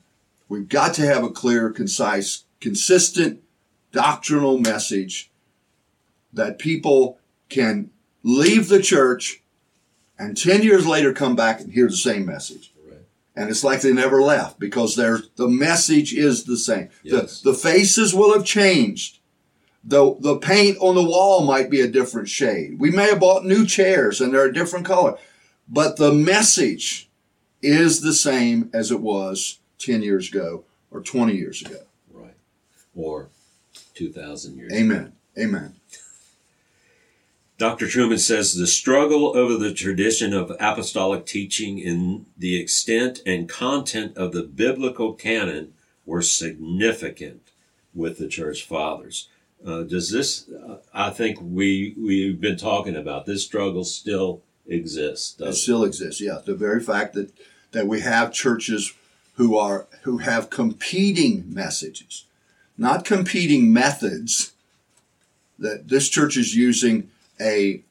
We've 0.48 0.68
got 0.68 0.92
to 0.94 1.06
have 1.06 1.24
a 1.24 1.30
clear, 1.30 1.70
concise, 1.70 2.44
consistent 2.60 3.42
doctrinal 3.90 4.58
message 4.58 5.30
that 6.36 6.58
people 6.58 7.18
can 7.48 7.90
leave 8.22 8.68
the 8.68 8.80
church 8.80 9.42
and 10.18 10.36
10 10.36 10.62
years 10.62 10.86
later 10.86 11.12
come 11.12 11.36
back 11.36 11.60
and 11.60 11.72
hear 11.72 11.88
the 11.88 11.96
same 11.96 12.24
message. 12.24 12.72
Right. 12.88 13.00
And 13.34 13.50
it's 13.50 13.64
like 13.64 13.80
they 13.80 13.92
never 13.92 14.22
left 14.22 14.58
because 14.58 14.96
the 14.96 15.22
message 15.38 16.14
is 16.14 16.44
the 16.44 16.56
same. 16.56 16.88
Yes. 17.02 17.40
The, 17.40 17.50
the 17.50 17.58
faces 17.58 18.14
will 18.14 18.32
have 18.32 18.44
changed. 18.44 19.18
The, 19.84 20.16
the 20.18 20.36
paint 20.36 20.78
on 20.80 20.94
the 20.94 21.04
wall 21.04 21.44
might 21.44 21.70
be 21.70 21.80
a 21.80 21.88
different 21.88 22.28
shade. 22.28 22.78
We 22.80 22.90
may 22.90 23.08
have 23.10 23.20
bought 23.20 23.44
new 23.44 23.66
chairs 23.66 24.20
and 24.20 24.32
they're 24.32 24.46
a 24.46 24.52
different 24.52 24.86
color. 24.86 25.16
But 25.68 25.96
the 25.96 26.12
message 26.12 27.08
is 27.62 28.00
the 28.00 28.14
same 28.14 28.70
as 28.72 28.90
it 28.90 29.00
was 29.00 29.58
10 29.78 30.02
years 30.02 30.28
ago 30.28 30.64
or 30.90 31.00
20 31.00 31.34
years 31.34 31.62
ago. 31.62 31.80
Right. 32.12 32.34
Or 32.94 33.28
2,000 33.94 34.56
years. 34.56 34.72
Amen. 34.72 35.12
Amen. 35.38 35.74
Dr. 37.58 37.88
Truman 37.88 38.18
says 38.18 38.54
the 38.54 38.66
struggle 38.66 39.34
over 39.36 39.56
the 39.56 39.72
tradition 39.72 40.34
of 40.34 40.54
apostolic 40.60 41.24
teaching 41.24 41.78
in 41.78 42.26
the 42.36 42.60
extent 42.60 43.20
and 43.24 43.48
content 43.48 44.16
of 44.16 44.32
the 44.32 44.42
biblical 44.42 45.14
canon 45.14 45.72
were 46.04 46.20
significant 46.20 47.52
with 47.94 48.18
the 48.18 48.28
church 48.28 48.62
fathers. 48.64 49.28
Uh, 49.66 49.82
does 49.84 50.10
this, 50.10 50.50
uh, 50.50 50.76
I 50.92 51.08
think 51.10 51.38
we, 51.40 51.94
we've 51.98 52.40
been 52.40 52.58
talking 52.58 52.94
about 52.94 53.24
this 53.24 53.44
struggle 53.44 53.84
still 53.84 54.42
exists. 54.66 55.40
It 55.40 55.54
still 55.54 55.82
exists. 55.82 56.20
Yeah. 56.20 56.40
The 56.44 56.54
very 56.54 56.82
fact 56.82 57.14
that, 57.14 57.32
that 57.72 57.86
we 57.86 58.00
have 58.00 58.34
churches 58.34 58.92
who 59.36 59.56
are, 59.56 59.86
who 60.02 60.18
have 60.18 60.50
competing 60.50 61.44
messages, 61.52 62.26
not 62.76 63.06
competing 63.06 63.72
methods 63.72 64.52
that 65.58 65.88
this 65.88 66.10
church 66.10 66.36
is 66.36 66.54
using 66.54 67.10
a, 67.40 67.82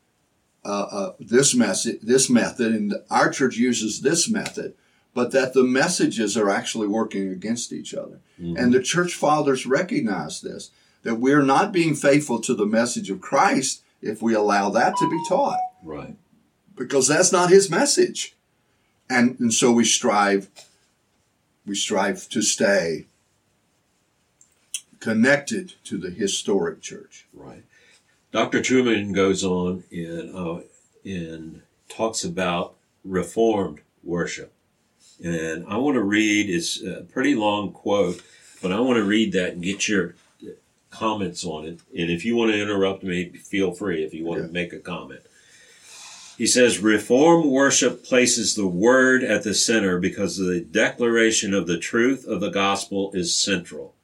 uh, 0.64 0.68
uh, 0.92 1.14
this 1.20 1.54
method, 1.56 2.00
this 2.02 2.30
method, 2.30 2.74
and 2.74 2.94
our 3.10 3.30
church 3.30 3.56
uses 3.58 4.02
this 4.02 4.30
method, 4.30 4.74
but 5.14 5.32
that 5.32 5.54
the 5.54 5.64
messages 5.64 6.36
are 6.36 6.50
actually 6.50 6.88
working 6.88 7.30
against 7.32 7.72
each 7.72 7.94
other. 7.94 8.20
And 8.38 8.74
the 8.74 8.82
church 8.84 9.14
fathers 9.14 9.66
recognize 9.66 10.42
this, 10.42 10.72
that 11.04 11.16
we're 11.16 11.42
not 11.44 11.72
being 11.72 11.96
faithful 11.96 12.40
to 12.42 12.54
the 12.54 12.66
message 12.66 13.10
of 13.10 13.22
Christ 13.22 13.82
if 14.02 14.22
we 14.22 14.34
allow 14.34 14.70
that 14.72 14.98
to 14.98 15.10
be 15.10 15.24
taught 15.30 15.60
Right. 15.82 16.16
because 16.76 17.08
that's 17.08 17.32
not 17.32 17.50
his 17.50 17.70
message. 17.70 18.36
And, 19.10 19.40
and 19.40 19.54
so 19.54 19.72
we 19.72 19.86
strive, 19.86 20.50
we 21.66 21.76
strive 21.76 22.28
to 22.30 22.42
stay 22.42 23.06
connected 25.00 25.74
to 25.86 25.98
the 25.98 26.10
historic 26.10 26.82
church. 26.82 27.26
Right. 27.34 27.64
Dr. 28.36 28.62
Truman 28.62 29.14
goes 29.14 29.46
on 29.46 29.86
and 29.94 30.36
uh, 30.36 30.60
and 31.06 31.62
talks 31.88 32.26
about 32.26 32.76
reformed 33.06 33.80
worship, 34.04 34.52
and 35.24 35.66
I 35.70 35.78
want 35.78 35.96
to 35.96 36.04
read. 36.04 36.50
It's 36.50 36.84
a 36.84 37.04
pretty 37.04 37.34
long 37.34 37.72
quote, 37.72 38.22
but 38.62 38.74
I 38.74 38.82
want 38.82 38.98
to 38.98 39.06
read 39.06 39.32
that 39.32 39.54
and 39.54 39.64
get 39.64 39.88
your 39.88 40.16
comments 40.90 41.46
on 41.46 41.64
it. 41.66 41.80
And 41.98 42.12
if 42.12 42.26
you 42.26 42.36
want 42.36 42.52
to 42.52 42.62
interrupt 42.62 43.04
me, 43.04 43.30
feel 43.30 43.72
free. 43.72 44.04
If 44.04 44.14
you 44.14 44.26
want 44.26 44.42
Yeah. 44.42 44.48
to 44.48 44.52
make 44.52 44.74
a 44.74 44.80
comment. 44.80 45.22
He 46.38 46.46
says, 46.46 46.80
Reform 46.80 47.50
worship 47.50 48.04
places 48.04 48.56
the 48.56 48.68
word 48.68 49.24
at 49.24 49.44
the 49.44 49.54
center 49.54 49.98
because 49.98 50.36
the 50.36 50.60
declaration 50.60 51.54
of 51.54 51.68
the 51.68 51.78
truth 51.78 52.28
of 52.28 52.42
the 52.42 52.50
gospel 52.50 53.12
is 53.14 53.34
central. 53.34 53.96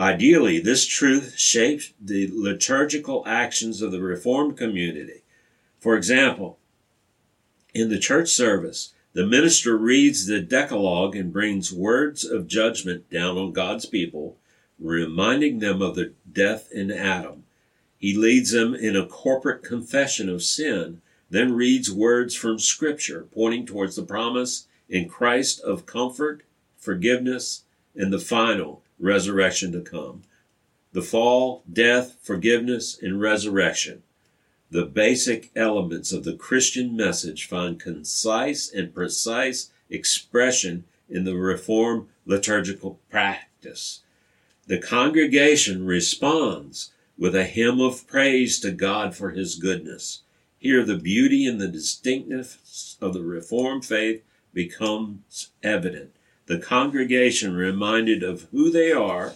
Ideally, 0.00 0.60
this 0.60 0.86
truth 0.86 1.34
shapes 1.36 1.92
the 2.00 2.30
liturgical 2.32 3.22
actions 3.26 3.82
of 3.82 3.92
the 3.92 4.00
Reformed 4.00 4.56
community. 4.56 5.24
For 5.78 5.94
example, 5.94 6.58
in 7.74 7.90
the 7.90 7.98
church 7.98 8.30
service, 8.30 8.94
the 9.12 9.26
minister 9.26 9.76
reads 9.76 10.24
the 10.24 10.40
Decalogue 10.40 11.14
and 11.14 11.30
brings 11.30 11.70
words 11.70 12.24
of 12.24 12.46
judgment 12.46 13.10
down 13.10 13.36
on 13.36 13.52
God's 13.52 13.84
people, 13.84 14.38
reminding 14.78 15.58
them 15.58 15.82
of 15.82 15.96
the 15.96 16.14
death 16.32 16.72
in 16.72 16.90
Adam. 16.90 17.44
He 17.98 18.16
leads 18.16 18.52
them 18.52 18.74
in 18.74 18.96
a 18.96 19.04
corporate 19.04 19.62
confession 19.62 20.30
of 20.30 20.42
sin, 20.42 21.02
then 21.28 21.52
reads 21.52 21.92
words 21.92 22.34
from 22.34 22.58
Scripture 22.58 23.26
pointing 23.34 23.66
towards 23.66 23.96
the 23.96 24.02
promise 24.02 24.66
in 24.88 25.10
Christ 25.10 25.60
of 25.60 25.84
comfort, 25.84 26.42
forgiveness, 26.78 27.64
and 27.94 28.10
the 28.10 28.18
final 28.18 28.82
resurrection 29.00 29.72
to 29.72 29.80
come. 29.80 30.22
The 30.92 31.02
fall, 31.02 31.62
death, 31.72 32.16
forgiveness, 32.20 32.98
and 33.00 33.20
resurrection. 33.20 34.02
The 34.70 34.86
basic 34.86 35.50
elements 35.56 36.12
of 36.12 36.24
the 36.24 36.36
Christian 36.36 36.96
message 36.96 37.46
find 37.46 37.80
concise 37.80 38.70
and 38.70 38.94
precise 38.94 39.70
expression 39.88 40.84
in 41.08 41.24
the 41.24 41.36
Reformed 41.36 42.08
liturgical 42.24 43.00
practice. 43.10 44.00
The 44.66 44.78
congregation 44.78 45.84
responds 45.84 46.92
with 47.18 47.34
a 47.34 47.44
hymn 47.44 47.80
of 47.80 48.06
praise 48.06 48.60
to 48.60 48.70
God 48.70 49.16
for 49.16 49.30
his 49.30 49.56
goodness. 49.56 50.22
Here, 50.58 50.84
the 50.84 50.96
beauty 50.96 51.46
and 51.46 51.60
the 51.60 51.68
distinctness 51.68 52.96
of 53.00 53.12
the 53.14 53.22
Reformed 53.22 53.84
faith 53.84 54.22
becomes 54.54 55.50
evident. 55.62 56.14
The 56.50 56.58
congregation 56.58 57.54
reminded 57.54 58.24
of 58.24 58.48
who 58.50 58.72
they 58.72 58.90
are, 58.90 59.34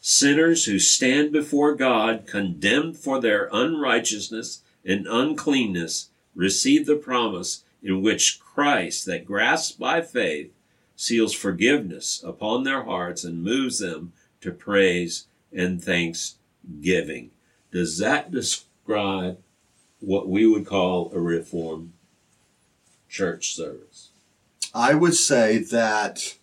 sinners 0.00 0.64
who 0.64 0.78
stand 0.78 1.30
before 1.30 1.74
God 1.74 2.26
condemned 2.26 2.96
for 2.96 3.20
their 3.20 3.50
unrighteousness 3.52 4.62
and 4.82 5.06
uncleanness, 5.06 6.08
receive 6.34 6.86
the 6.86 6.96
promise 6.96 7.62
in 7.82 8.00
which 8.00 8.40
Christ, 8.40 9.04
that 9.04 9.26
grasps 9.26 9.72
by 9.72 10.00
faith, 10.00 10.50
seals 10.96 11.34
forgiveness 11.34 12.22
upon 12.24 12.64
their 12.64 12.84
hearts 12.84 13.22
and 13.22 13.44
moves 13.44 13.80
them 13.80 14.14
to 14.40 14.50
praise 14.50 15.26
and 15.52 15.84
thanksgiving. 15.84 17.32
Does 17.70 17.98
that 17.98 18.30
describe 18.30 19.36
what 20.00 20.26
we 20.26 20.46
would 20.46 20.64
call 20.64 21.12
a 21.12 21.20
reformed 21.20 21.92
church 23.10 23.54
service? 23.54 24.08
I 24.74 24.94
would 24.94 25.14
say 25.14 25.58
that 25.58 26.36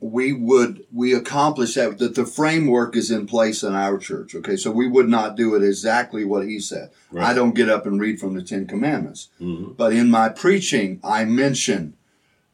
we 0.00 0.32
would 0.32 0.84
we 0.92 1.12
accomplish 1.12 1.74
that 1.74 1.98
that 1.98 2.14
the 2.14 2.24
framework 2.24 2.96
is 2.96 3.10
in 3.10 3.26
place 3.26 3.62
in 3.62 3.74
our 3.74 3.98
church. 3.98 4.34
Okay, 4.34 4.56
so 4.56 4.70
we 4.70 4.88
would 4.88 5.08
not 5.08 5.36
do 5.36 5.54
it 5.54 5.62
exactly 5.62 6.24
what 6.24 6.46
he 6.46 6.58
said. 6.58 6.90
I 7.18 7.34
don't 7.34 7.54
get 7.54 7.68
up 7.68 7.84
and 7.86 8.00
read 8.00 8.18
from 8.18 8.34
the 8.34 8.42
Ten 8.42 8.66
Commandments, 8.66 9.28
Mhm. 9.40 9.76
but 9.76 9.92
in 9.92 10.10
my 10.10 10.28
preaching, 10.30 11.00
I 11.04 11.24
mention, 11.26 11.94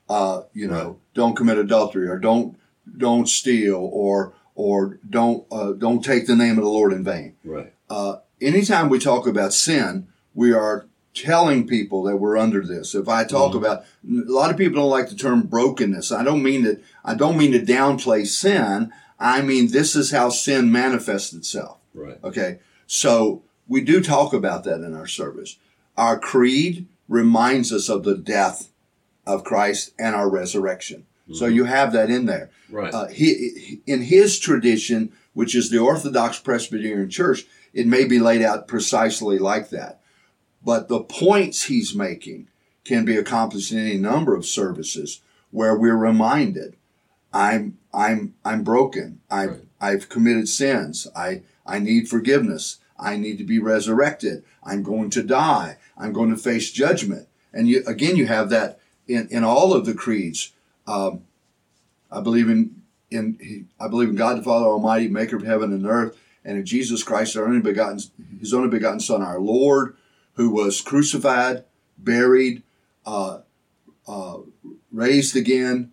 uh, 0.09 0.43
you 0.55 0.67
know, 0.67 0.97
don't 1.15 1.37
commit 1.37 1.59
adultery 1.59 2.09
or 2.09 2.19
don't 2.19 2.57
don't 2.97 3.29
steal 3.29 3.77
or 3.93 4.33
or 4.55 4.99
don't 5.09 5.45
uh, 5.53 5.73
don't 5.73 6.05
take 6.05 6.27
the 6.27 6.37
name 6.37 6.57
of 6.59 6.65
the 6.65 6.71
Lord 6.71 6.93
in 6.93 7.05
vain 7.05 7.35
Right. 7.45 7.73
uh, 7.91 8.17
anytime 8.41 8.89
we 8.89 8.99
talk 8.99 9.27
about 9.27 9.53
sin, 9.53 10.07
we 10.35 10.53
are 10.53 10.87
telling 11.17 11.67
people 11.67 12.03
that 12.05 12.19
we're 12.19 12.37
under 12.37 12.65
this. 12.65 12.95
If 12.95 13.09
I 13.09 13.25
talk 13.25 13.55
about, 13.55 13.85
a 14.05 14.31
lot 14.31 14.51
of 14.51 14.57
people 14.57 14.83
don't 14.83 14.91
like 14.91 15.09
the 15.09 15.17
term 15.17 15.43
brokenness. 15.43 16.13
I 16.13 16.23
don't 16.23 16.43
mean 16.43 16.63
that, 16.65 16.83
I 17.05 17.15
don't 17.15 17.39
mean 17.39 17.53
to 17.53 17.59
downplay 17.59 18.27
sin. 18.27 18.93
I 19.19 19.41
mean, 19.41 19.71
this 19.71 19.97
is 19.97 20.11
how 20.11 20.29
sin 20.29 20.71
manifests 20.71 21.33
itself. 21.33 21.79
Right. 21.95 22.19
Okay. 22.23 22.59
So 22.87 23.43
we 23.67 23.81
do 23.81 24.03
talk 24.03 24.33
about 24.33 24.65
that 24.65 24.83
in 24.83 24.95
our 24.95 25.07
service. 25.07 25.57
Our 25.97 26.19
creed 26.19 26.87
reminds 27.09 27.73
us 27.73 27.89
of 27.89 28.05
the 28.05 28.17
death 28.17 28.69
of 29.27 29.43
Christ 29.43 29.93
and 29.99 30.15
our 30.15 30.29
resurrection. 30.29 31.07
So 31.33 31.47
you 31.47 31.65
have 31.65 31.93
that 31.93 32.09
in 32.09 32.27
there. 32.27 32.51
Right. 32.71 32.95
Uh, 32.95 33.09
he, 33.09 33.81
in 33.85 34.03
his 34.03 34.39
tradition, 34.39 35.13
which 35.35 35.57
is 35.57 35.71
the 35.71 35.79
Orthodox 35.79 36.39
Presbyterian 36.39 37.11
Church, 37.11 37.45
it 37.75 37.89
may 37.89 38.05
be 38.05 38.21
laid 38.21 38.43
out 38.43 38.69
precisely 38.69 39.41
like 39.41 39.71
that. 39.71 40.01
But 40.67 40.89
the 40.89 40.99
points 40.99 41.67
he's 41.67 41.95
making 41.95 42.49
can 42.85 43.05
be 43.05 43.17
accomplished 43.17 43.71
in 43.71 43.79
any 43.79 43.99
number 43.99 44.35
of 44.35 44.45
services 44.45 45.21
where 45.53 45.77
we're 45.77 45.97
reminded, 45.97 46.75
I'm 47.33 47.79
I'm 47.95 48.35
I'm 48.45 48.65
broken. 48.65 49.21
I've 49.31 49.51
Right. 49.51 49.61
I've 49.81 50.09
committed 50.09 50.49
sins. 50.49 51.07
I 51.15 51.43
I 51.65 51.79
need 51.79 52.09
forgiveness. 52.09 52.79
I 52.99 53.17
need 53.17 53.39
to 53.39 53.45
be 53.45 53.61
resurrected. 53.61 54.43
I'm 54.65 54.83
going 54.83 55.11
to 55.11 55.23
die. 55.23 55.77
I'm 55.97 56.13
going 56.13 56.31
to 56.31 56.37
face 56.37 56.73
judgment. 56.73 57.29
And 57.53 57.69
you 57.69 57.85
again, 57.87 58.17
you 58.17 58.27
have 58.27 58.51
that 58.51 58.81
in 59.07 59.29
in 59.29 59.45
all 59.45 59.73
of 59.73 59.87
the 59.87 59.95
creeds. 59.95 60.53
Um, 60.89 61.23
I 62.11 62.21
believe 62.21 62.49
in 62.51 62.83
in 63.09 63.69
I 63.79 63.87
believe 63.87 64.09
in 64.09 64.17
God 64.17 64.39
the 64.39 64.43
Father 64.43 64.67
Almighty, 64.67 65.07
Maker 65.07 65.37
of 65.37 65.45
heaven 65.45 65.73
and 65.73 65.87
earth, 65.87 66.19
and 66.45 66.59
in 66.59 66.67
Jesus 66.67 67.05
Christ, 67.05 67.37
our 67.37 67.45
only 67.47 67.61
begotten, 67.61 68.01
His 68.41 68.53
only 68.53 68.69
begotten 68.69 68.99
Son, 68.99 69.23
our 69.23 69.39
Lord, 69.39 69.97
who 70.37 70.51
was 70.51 70.81
crucified, 70.81 71.65
buried, 71.99 72.63
uh, 73.05 73.41
uh, 74.07 74.39
raised 74.93 75.37
again. 75.37 75.91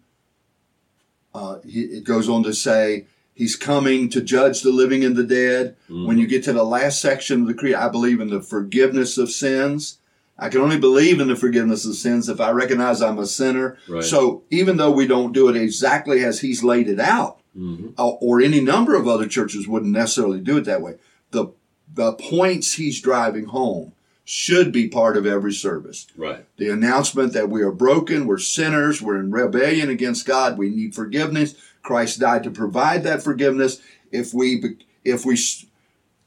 Uh, 1.34 1.58
he, 1.66 1.82
it 1.82 2.04
goes 2.04 2.30
on 2.30 2.44
to 2.44 2.54
say 2.54 3.08
He's 3.36 3.56
coming 3.56 4.10
to 4.10 4.22
judge 4.22 4.62
the 4.62 4.70
living 4.72 5.04
and 5.04 5.16
the 5.16 5.24
dead. 5.24 5.76
When 5.90 6.20
you 6.20 6.28
get 6.28 6.44
to 6.44 6.54
the 6.54 6.64
last 6.64 7.02
section 7.02 7.42
of 7.42 7.48
the 7.48 7.56
creed, 7.56 7.74
I 7.74 7.90
believe 7.90 8.22
in 8.22 8.30
the 8.30 8.42
forgiveness 8.44 9.18
of 9.18 9.32
sins. 9.32 9.98
I 10.38 10.50
can 10.50 10.62
only 10.62 10.78
believe 10.80 11.20
in 11.20 11.30
the 11.30 11.36
forgiveness 11.36 11.84
of 11.86 11.96
sins 11.96 12.30
if 12.30 12.40
I 12.40 12.52
recognize 12.52 13.02
I'm 13.02 13.18
a 13.18 13.26
sinner. 13.26 13.78
Right. 13.90 14.04
So 14.04 14.44
even 14.52 14.78
though 14.78 14.92
we 14.92 15.08
don't 15.08 15.34
do 15.34 15.50
it 15.50 15.56
exactly 15.56 16.24
as 16.24 16.42
he's 16.42 16.64
laid 16.64 16.88
it 16.88 17.00
out, 17.00 17.40
Mhm. 17.58 17.94
uh, 17.98 18.08
or 18.10 18.40
any 18.40 18.60
number 18.60 18.96
of 18.96 19.08
other 19.08 19.28
churches 19.28 19.68
wouldn't 19.68 19.92
necessarily 19.92 20.40
do 20.40 20.58
it 20.58 20.66
that 20.66 20.82
way, 20.84 20.96
the 21.32 21.48
the 21.92 22.14
points 22.14 22.74
he's 22.74 23.02
driving 23.02 23.46
home 23.46 23.94
should 24.26 24.72
be 24.72 24.88
part 24.88 25.18
of 25.18 25.26
every 25.26 25.54
service. 25.54 26.08
Right. 26.16 26.46
The 26.58 26.70
announcement 26.70 27.34
that 27.34 27.50
we 27.50 27.62
are 27.62 27.72
broken, 27.72 28.26
we're 28.26 28.38
sinners, 28.38 29.02
we're 29.02 29.20
in 29.20 29.32
rebellion 29.32 29.90
against 29.90 30.26
God, 30.26 30.58
we 30.58 30.70
need 30.70 30.96
forgiveness. 30.96 31.56
Christ 31.82 32.20
died 32.20 32.44
to 32.44 32.52
provide 32.52 33.04
that 33.04 33.22
forgiveness. 33.22 33.82
If 34.12 34.34
we 34.34 34.78
if 35.04 35.26
we 35.26 35.38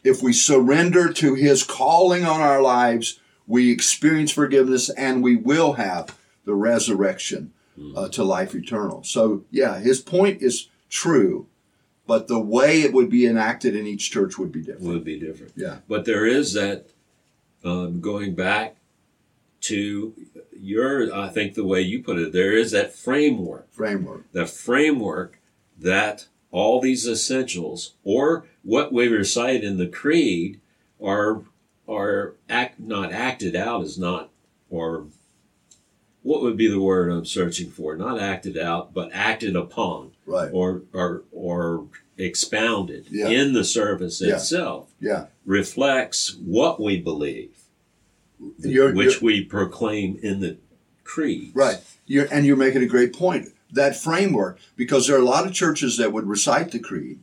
if 0.04 0.22
we 0.22 0.32
surrender 0.32 1.12
to 1.14 1.34
his 1.34 1.62
calling 1.62 2.24
on 2.24 2.40
our 2.40 2.60
lives, 2.60 3.18
we 3.46 3.70
experience 3.70 4.30
forgiveness 4.30 4.90
and 4.90 5.22
we 5.22 5.36
will 5.36 5.74
have 5.74 6.18
the 6.44 6.54
resurrection 6.54 7.52
uh, 7.94 8.08
to 8.08 8.24
life 8.24 8.54
eternal. 8.54 9.02
So, 9.04 9.44
yeah, 9.50 9.78
his 9.78 10.00
point 10.00 10.42
is 10.42 10.68
true, 10.88 11.46
but 12.06 12.28
the 12.28 12.40
way 12.40 12.82
it 12.82 12.92
would 12.92 13.10
be 13.10 13.26
enacted 13.26 13.74
in 13.74 13.86
each 13.86 14.10
church 14.10 14.38
would 14.38 14.52
be 14.52 14.60
different. 14.60 14.86
Would 14.86 15.04
be 15.04 15.18
different. 15.18 15.52
Yeah. 15.56 15.78
But 15.88 16.04
there 16.04 16.26
is 16.26 16.52
that 16.54 16.86
um, 17.64 18.00
going 18.00 18.34
back 18.34 18.76
to 19.62 20.14
your, 20.58 21.14
I 21.14 21.28
think 21.28 21.54
the 21.54 21.64
way 21.64 21.80
you 21.80 22.02
put 22.02 22.18
it, 22.18 22.32
there 22.32 22.52
is 22.52 22.70
that 22.70 22.94
framework, 22.94 23.72
Framework. 23.72 24.30
the 24.32 24.46
framework 24.46 25.40
that 25.78 26.26
all 26.50 26.80
these 26.80 27.06
essentials 27.06 27.94
or 28.04 28.46
what 28.62 28.92
we 28.92 29.08
recite 29.08 29.62
in 29.64 29.76
the 29.78 29.88
creed 29.88 30.60
are 31.02 31.42
are 31.88 32.34
act 32.48 32.80
not 32.80 33.12
acted 33.12 33.54
out 33.54 33.84
is 33.84 33.98
not 33.98 34.30
or 34.70 35.06
what 36.22 36.42
would 36.42 36.56
be 36.56 36.68
the 36.68 36.80
word 36.80 37.08
I'm 37.08 37.24
searching 37.24 37.70
for? 37.70 37.94
Not 37.94 38.18
acted 38.20 38.58
out, 38.58 38.92
but 38.92 39.10
acted 39.12 39.54
upon 39.54 40.10
Right. 40.26 40.50
or 40.52 40.82
or 40.92 41.22
or 41.32 41.86
expounded 42.18 43.06
Yeah. 43.10 43.28
in 43.28 43.52
the 43.52 43.64
service 43.64 44.20
Yeah. 44.20 44.36
itself 44.36 44.88
Yeah. 45.00 45.26
reflects 45.44 46.34
what 46.44 46.80
we 46.80 46.98
believe, 46.98 47.50
You're- 48.58 48.92
which 48.94 49.20
you're- 49.20 49.40
we 49.40 49.44
proclaim 49.44 50.18
in 50.22 50.40
the 50.40 50.56
creed. 51.04 51.52
Right. 51.54 51.78
You're, 52.06 52.26
and 52.32 52.46
you're 52.46 52.56
making 52.56 52.82
a 52.82 52.86
great 52.86 53.12
point. 53.12 53.48
That 53.72 53.96
framework, 53.96 54.58
because 54.76 55.06
there 55.06 55.16
are 55.16 55.20
a 55.20 55.24
lot 55.24 55.46
of 55.46 55.52
churches 55.52 55.96
that 55.98 56.12
would 56.12 56.26
recite 56.26 56.70
the 56.72 56.78
creed, 56.78 57.18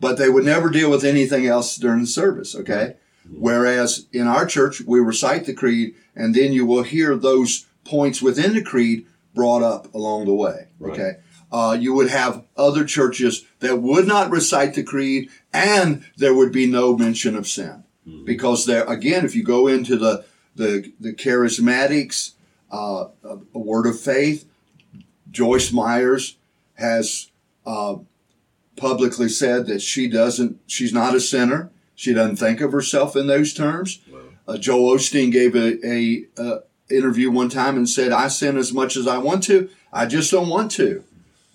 but 0.00 0.16
they 0.18 0.28
would 0.28 0.44
never 0.44 0.68
deal 0.70 0.90
with 0.90 1.04
anything 1.04 1.46
else 1.46 1.76
during 1.76 2.00
the 2.00 2.06
service, 2.06 2.54
okay? 2.56 2.96
Mm-hmm. 3.26 3.40
Whereas 3.40 4.06
in 4.12 4.26
our 4.26 4.46
church, 4.46 4.80
we 4.80 4.98
recite 5.00 5.44
the 5.46 5.54
creed, 5.54 5.94
and 6.16 6.34
then 6.34 6.52
you 6.52 6.66
will 6.66 6.82
hear 6.82 7.16
those 7.16 7.66
points 7.84 8.20
within 8.20 8.54
the 8.54 8.62
creed 8.62 9.06
brought 9.34 9.62
up 9.62 9.94
along 9.94 10.24
the 10.26 10.34
way, 10.34 10.66
Right. 10.80 10.92
okay? 10.92 11.12
Uh, 11.50 11.76
you 11.80 11.94
would 11.94 12.10
have 12.10 12.44
other 12.56 12.84
churches 12.84 13.46
that 13.60 13.80
would 13.80 14.06
not 14.06 14.30
recite 14.30 14.74
the 14.74 14.82
creed, 14.82 15.30
and 15.52 16.04
there 16.16 16.34
would 16.34 16.52
be 16.52 16.66
no 16.66 16.96
mention 16.96 17.34
of 17.36 17.46
sin. 17.46 17.84
Because 18.24 18.64
there, 18.64 18.84
again, 18.84 19.24
if 19.26 19.34
you 19.34 19.42
go 19.44 19.66
into 19.66 19.96
the, 19.96 20.24
the, 20.56 20.92
the 20.98 21.12
charismatics, 21.12 22.32
uh, 22.70 23.08
a, 23.24 23.38
a 23.54 23.58
word 23.58 23.86
of 23.86 23.98
faith. 23.98 24.46
Joyce 25.30 25.72
Myers 25.72 26.36
has 26.74 27.30
uh, 27.66 27.96
publicly 28.76 29.28
said 29.28 29.66
that 29.66 29.82
she 29.82 30.08
doesn't, 30.08 30.58
she's 30.66 30.92
not 30.92 31.14
a 31.14 31.20
sinner. 31.20 31.70
She 31.94 32.14
doesn't 32.14 32.36
think 32.36 32.60
of 32.60 32.72
herself 32.72 33.16
in 33.16 33.26
those 33.26 33.52
terms. 33.52 34.00
Uh, 34.46 34.56
Joel 34.56 34.96
Osteen 34.96 35.30
gave 35.30 35.54
a, 35.54 35.86
a, 35.86 36.24
uh 36.38 36.58
interview 36.90 37.30
one 37.30 37.50
time 37.50 37.76
and 37.76 37.86
said, 37.86 38.12
"I 38.12 38.28
sin 38.28 38.56
as 38.56 38.72
much 38.72 38.96
as 38.96 39.06
I 39.06 39.18
want 39.18 39.42
to. 39.44 39.68
I 39.92 40.06
just 40.06 40.30
don't 40.30 40.48
want 40.48 40.70
to." 40.72 41.04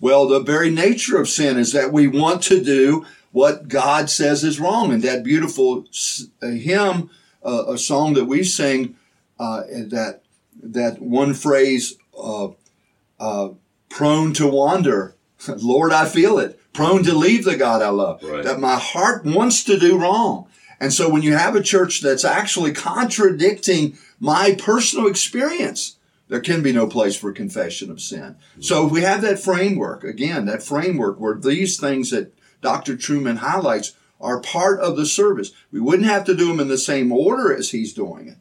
Well, 0.04 0.28
the 0.28 0.40
very 0.40 0.68
nature 0.68 1.18
of 1.18 1.30
sin 1.30 1.56
is 1.56 1.72
that 1.72 1.90
we 1.90 2.08
want 2.08 2.42
to 2.42 2.62
do 2.62 3.06
what 3.32 3.68
God 3.68 4.10
says 4.10 4.44
is 4.44 4.60
wrong. 4.60 4.92
And 4.92 5.02
that 5.02 5.24
beautiful 5.24 5.86
hymn, 6.42 7.08
uh, 7.42 7.64
a 7.68 7.78
song 7.78 8.12
that 8.12 8.26
we 8.26 8.44
sing, 8.44 8.96
uh, 9.40 9.62
that 9.62 10.20
that 10.62 11.00
one 11.00 11.32
phrase, 11.32 11.96
uh, 12.14 12.48
uh, 13.18 13.48
prone 13.88 14.34
to 14.34 14.46
wander. 14.46 15.14
Lord, 15.48 15.90
I 15.90 16.04
feel 16.04 16.38
it. 16.38 16.60
Prone 16.74 17.02
to 17.04 17.14
leave 17.14 17.46
the 17.46 17.56
God 17.56 17.80
I 17.80 17.88
love. 17.88 18.22
Right. 18.22 18.44
That 18.44 18.60
my 18.60 18.74
heart 18.74 19.24
wants 19.24 19.64
to 19.64 19.78
do 19.78 19.98
wrong. 19.98 20.48
And 20.80 20.92
so 20.92 21.08
when 21.08 21.22
you 21.22 21.32
have 21.32 21.56
a 21.56 21.62
church 21.62 22.02
that's 22.02 22.26
actually 22.26 22.74
contradicting 22.74 23.96
my 24.20 24.54
personal 24.58 25.06
experience, 25.06 25.93
there 26.28 26.40
can 26.40 26.62
be 26.62 26.72
no 26.72 26.86
place 26.86 27.16
for 27.16 27.32
confession 27.32 27.90
of 27.90 28.00
sin. 28.00 28.36
So 28.60 28.86
we 28.86 29.02
have 29.02 29.20
that 29.22 29.38
framework, 29.38 30.04
again, 30.04 30.46
that 30.46 30.62
framework 30.62 31.20
where 31.20 31.34
these 31.34 31.78
things 31.78 32.10
that 32.10 32.32
Dr. 32.62 32.96
Truman 32.96 33.36
highlights 33.36 33.94
are 34.20 34.40
part 34.40 34.80
of 34.80 34.96
the 34.96 35.06
service. 35.06 35.52
We 35.70 35.80
wouldn't 35.80 36.08
have 36.08 36.24
to 36.24 36.34
do 36.34 36.48
them 36.48 36.60
in 36.60 36.68
the 36.68 36.78
same 36.78 37.12
order 37.12 37.54
as 37.54 37.70
he's 37.70 37.92
doing 37.92 38.28
it, 38.28 38.38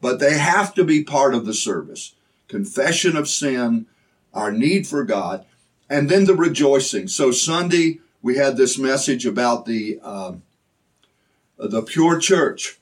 but 0.00 0.20
they 0.20 0.38
have 0.38 0.74
to 0.74 0.84
be 0.84 1.02
part 1.02 1.34
of 1.34 1.46
the 1.46 1.54
service. 1.54 2.14
Confession 2.48 3.16
of 3.16 3.28
sin, 3.28 3.86
our 4.34 4.52
need 4.52 4.86
for 4.86 5.02
God, 5.02 5.46
and 5.88 6.10
then 6.10 6.26
the 6.26 6.34
rejoicing. 6.34 7.08
So 7.08 7.30
Sunday 7.30 8.00
we 8.20 8.36
had 8.36 8.56
this 8.56 8.78
message 8.78 9.26
about 9.26 9.66
the 9.66 10.00
um, 10.00 10.42
the 11.58 11.82
pure 11.82 12.18
church, 12.18 12.78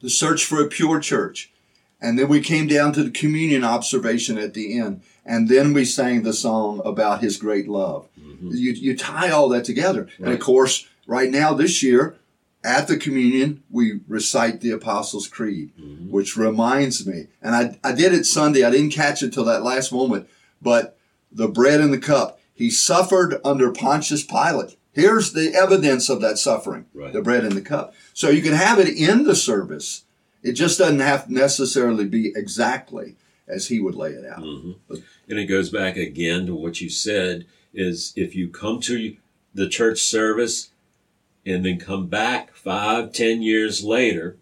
the 0.00 0.10
search 0.10 0.44
for 0.44 0.62
a 0.62 0.68
pure 0.68 1.00
church, 1.00 1.50
and 2.00 2.18
then 2.18 2.28
we 2.28 2.40
came 2.40 2.66
down 2.66 2.92
to 2.92 3.02
the 3.02 3.10
communion 3.10 3.64
observation 3.64 4.38
at 4.38 4.54
the 4.54 4.78
end, 4.78 5.02
and 5.24 5.48
then 5.48 5.72
we 5.72 5.84
sang 5.84 6.22
the 6.22 6.32
song 6.32 6.80
about 6.84 7.22
His 7.22 7.36
great 7.36 7.68
love. 7.68 8.08
Mm-hmm. 8.20 8.50
You 8.52 8.72
you 8.72 8.96
tie 8.96 9.30
all 9.30 9.48
that 9.50 9.64
together, 9.64 10.08
and 10.18 10.28
of 10.28 10.40
course, 10.40 10.86
right 11.06 11.30
now 11.30 11.54
this 11.54 11.82
year 11.82 12.16
at 12.64 12.88
the 12.88 12.96
communion, 12.96 13.62
we 13.70 14.00
recite 14.08 14.60
the 14.60 14.72
Apostles' 14.72 15.28
Creed, 15.28 15.70
mm-hmm. 15.78 16.10
which 16.10 16.36
reminds 16.36 17.06
me, 17.06 17.28
and 17.40 17.54
I, 17.54 17.78
I 17.84 17.92
did 17.92 18.12
it 18.12 18.26
Sunday, 18.26 18.64
I 18.64 18.70
didn't 18.70 18.90
catch 18.90 19.22
it 19.22 19.32
till 19.32 19.44
that 19.44 19.62
last 19.62 19.92
moment, 19.92 20.28
but 20.60 20.98
the 21.30 21.46
bread 21.46 21.80
and 21.80 21.92
the 21.92 21.98
cup, 21.98 22.40
he 22.52 22.70
suffered 22.70 23.40
under 23.44 23.70
Pontius 23.70 24.24
Pilate. 24.24 24.76
Here's 24.92 25.32
the 25.32 25.54
evidence 25.54 26.08
of 26.08 26.20
that 26.22 26.38
suffering, 26.38 26.86
Right. 26.94 27.12
the 27.12 27.20
bread 27.22 27.44
and 27.44 27.52
the 27.52 27.60
cup. 27.60 27.94
So 28.14 28.30
you 28.30 28.42
can 28.42 28.54
have 28.54 28.78
it 28.78 28.88
in 28.88 29.24
the 29.24 29.36
service. 29.36 30.04
It 30.46 30.52
just 30.52 30.78
doesn't 30.78 31.00
have 31.00 31.26
to 31.26 31.32
necessarily 31.32 32.04
be 32.06 32.32
exactly 32.36 33.16
as 33.48 33.68
he 33.68 33.80
would 33.80 33.94
lay 33.94 34.10
it 34.10 34.24
out. 34.24 34.44
But 34.88 34.98
And 35.28 35.38
it 35.38 35.46
goes 35.46 35.70
back 35.70 35.96
again 35.96 36.46
to 36.46 36.54
what 36.54 36.80
you 36.80 36.88
said 36.90 37.46
is 37.74 38.12
if 38.16 38.34
you 38.34 38.48
come 38.48 38.80
to 38.82 39.16
the 39.54 39.68
church 39.68 39.98
service 40.00 40.70
and 41.44 41.64
then 41.64 41.78
come 41.78 42.06
back 42.06 42.54
five, 42.54 43.12
ten 43.12 43.42
years 43.42 43.84
later, 43.84 44.36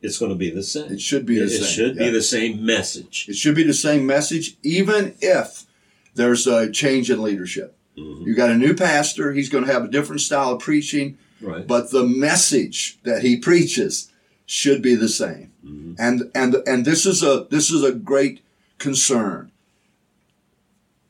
it's 0.00 0.18
going 0.18 0.30
to 0.30 0.36
be 0.36 0.50
the 0.50 0.62
same. 0.62 0.92
It 0.92 1.00
should 1.00 1.26
be 1.26 1.38
the 1.38 1.46
It 1.46 1.50
same, 1.50 1.64
should 1.64 1.96
yeah. 1.96 2.04
be 2.06 2.10
the 2.10 2.22
same 2.22 2.64
message. 2.64 3.26
It 3.28 3.34
should 3.36 3.56
be 3.56 3.64
the 3.64 3.74
same 3.74 4.06
message, 4.06 4.56
even 4.62 5.14
if 5.20 5.64
there's 6.14 6.46
a 6.46 6.70
change 6.70 7.10
in 7.10 7.20
leadership. 7.22 7.76
Mm-hmm. 7.96 8.22
You 8.28 8.34
got 8.36 8.50
a 8.50 8.56
new 8.56 8.74
pastor, 8.74 9.32
he's 9.32 9.48
going 9.48 9.64
to 9.64 9.72
have 9.72 9.84
a 9.84 9.88
different 9.88 10.20
style 10.20 10.50
of 10.52 10.60
preaching, 10.60 11.18
Right. 11.40 11.66
but 11.66 11.90
the 11.90 12.04
message 12.04 12.98
that 13.04 13.22
he 13.22 13.36
preaches 13.36 14.10
should 14.48 14.80
be 14.80 14.94
the 14.94 15.08
same. 15.08 15.52
Mm-hmm. 15.64 15.92
And 15.98 16.30
and 16.34 16.56
and 16.66 16.84
this 16.84 17.04
is 17.04 17.22
a 17.22 17.46
this 17.50 17.70
is 17.70 17.84
a 17.84 17.92
great 17.92 18.40
concern 18.78 19.52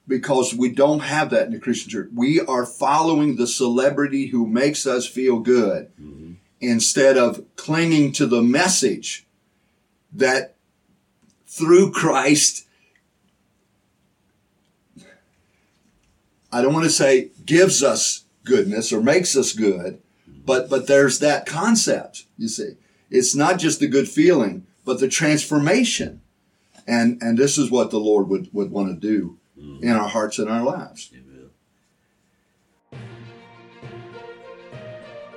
because 0.08 0.54
we 0.54 0.70
don't 0.70 1.00
have 1.00 1.30
that 1.30 1.46
in 1.46 1.52
the 1.52 1.60
Christian 1.60 1.90
church. 1.90 2.08
We 2.12 2.40
are 2.40 2.66
following 2.66 3.36
the 3.36 3.46
celebrity 3.46 4.26
who 4.26 4.46
makes 4.46 4.86
us 4.86 5.06
feel 5.06 5.38
good 5.38 5.92
mm-hmm. 6.00 6.32
instead 6.60 7.16
of 7.16 7.44
clinging 7.54 8.12
to 8.12 8.26
the 8.26 8.42
message 8.42 9.24
that 10.12 10.56
through 11.46 11.92
Christ 11.92 12.66
I 16.50 16.60
don't 16.60 16.72
want 16.72 16.86
to 16.86 16.90
say 16.90 17.30
gives 17.46 17.84
us 17.84 18.24
goodness 18.44 18.92
or 18.92 19.00
makes 19.00 19.36
us 19.36 19.52
good, 19.52 20.02
mm-hmm. 20.28 20.40
but 20.44 20.68
but 20.68 20.88
there's 20.88 21.20
that 21.20 21.46
concept. 21.46 22.24
You 22.36 22.48
see, 22.48 22.72
it's 23.10 23.34
not 23.34 23.58
just 23.58 23.80
the 23.80 23.88
good 23.88 24.08
feeling, 24.08 24.66
but 24.84 25.00
the 25.00 25.08
transformation, 25.08 26.20
and 26.86 27.20
and 27.22 27.38
this 27.38 27.58
is 27.58 27.70
what 27.70 27.90
the 27.90 28.00
Lord 28.00 28.28
would 28.28 28.48
would 28.52 28.70
want 28.70 28.88
to 28.88 29.08
do 29.08 29.38
mm. 29.58 29.82
in 29.82 29.90
our 29.90 30.08
hearts 30.08 30.38
and 30.38 30.48
our 30.48 30.62
lives. 30.62 31.10
Amen. 31.12 31.50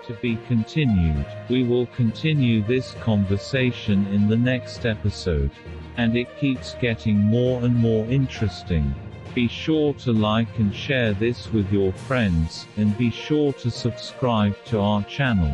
To 0.07 0.13
be 0.21 0.38
continued. 0.47 1.25
We 1.49 1.63
will 1.63 1.86
continue 1.88 2.63
this 2.65 2.93
conversation 3.01 4.07
in 4.07 4.27
the 4.27 4.38
next 4.38 4.86
episode. 4.86 5.51
And 5.97 6.17
it 6.17 6.27
keeps 6.39 6.75
getting 6.81 7.17
more 7.17 7.62
and 7.63 7.75
more 7.75 8.05
interesting. 8.07 8.95
Be 9.36 9.47
sure 9.47 9.93
to 9.95 10.12
like 10.12 10.57
and 10.57 10.73
share 10.73 11.13
this 11.13 11.51
with 11.53 11.71
your 11.71 11.93
friends, 11.93 12.65
and 12.77 12.97
be 12.97 13.12
sure 13.12 13.53
to 13.53 13.69
subscribe 13.69 14.55
to 14.65 14.79
our 14.79 15.03
channel. 15.03 15.53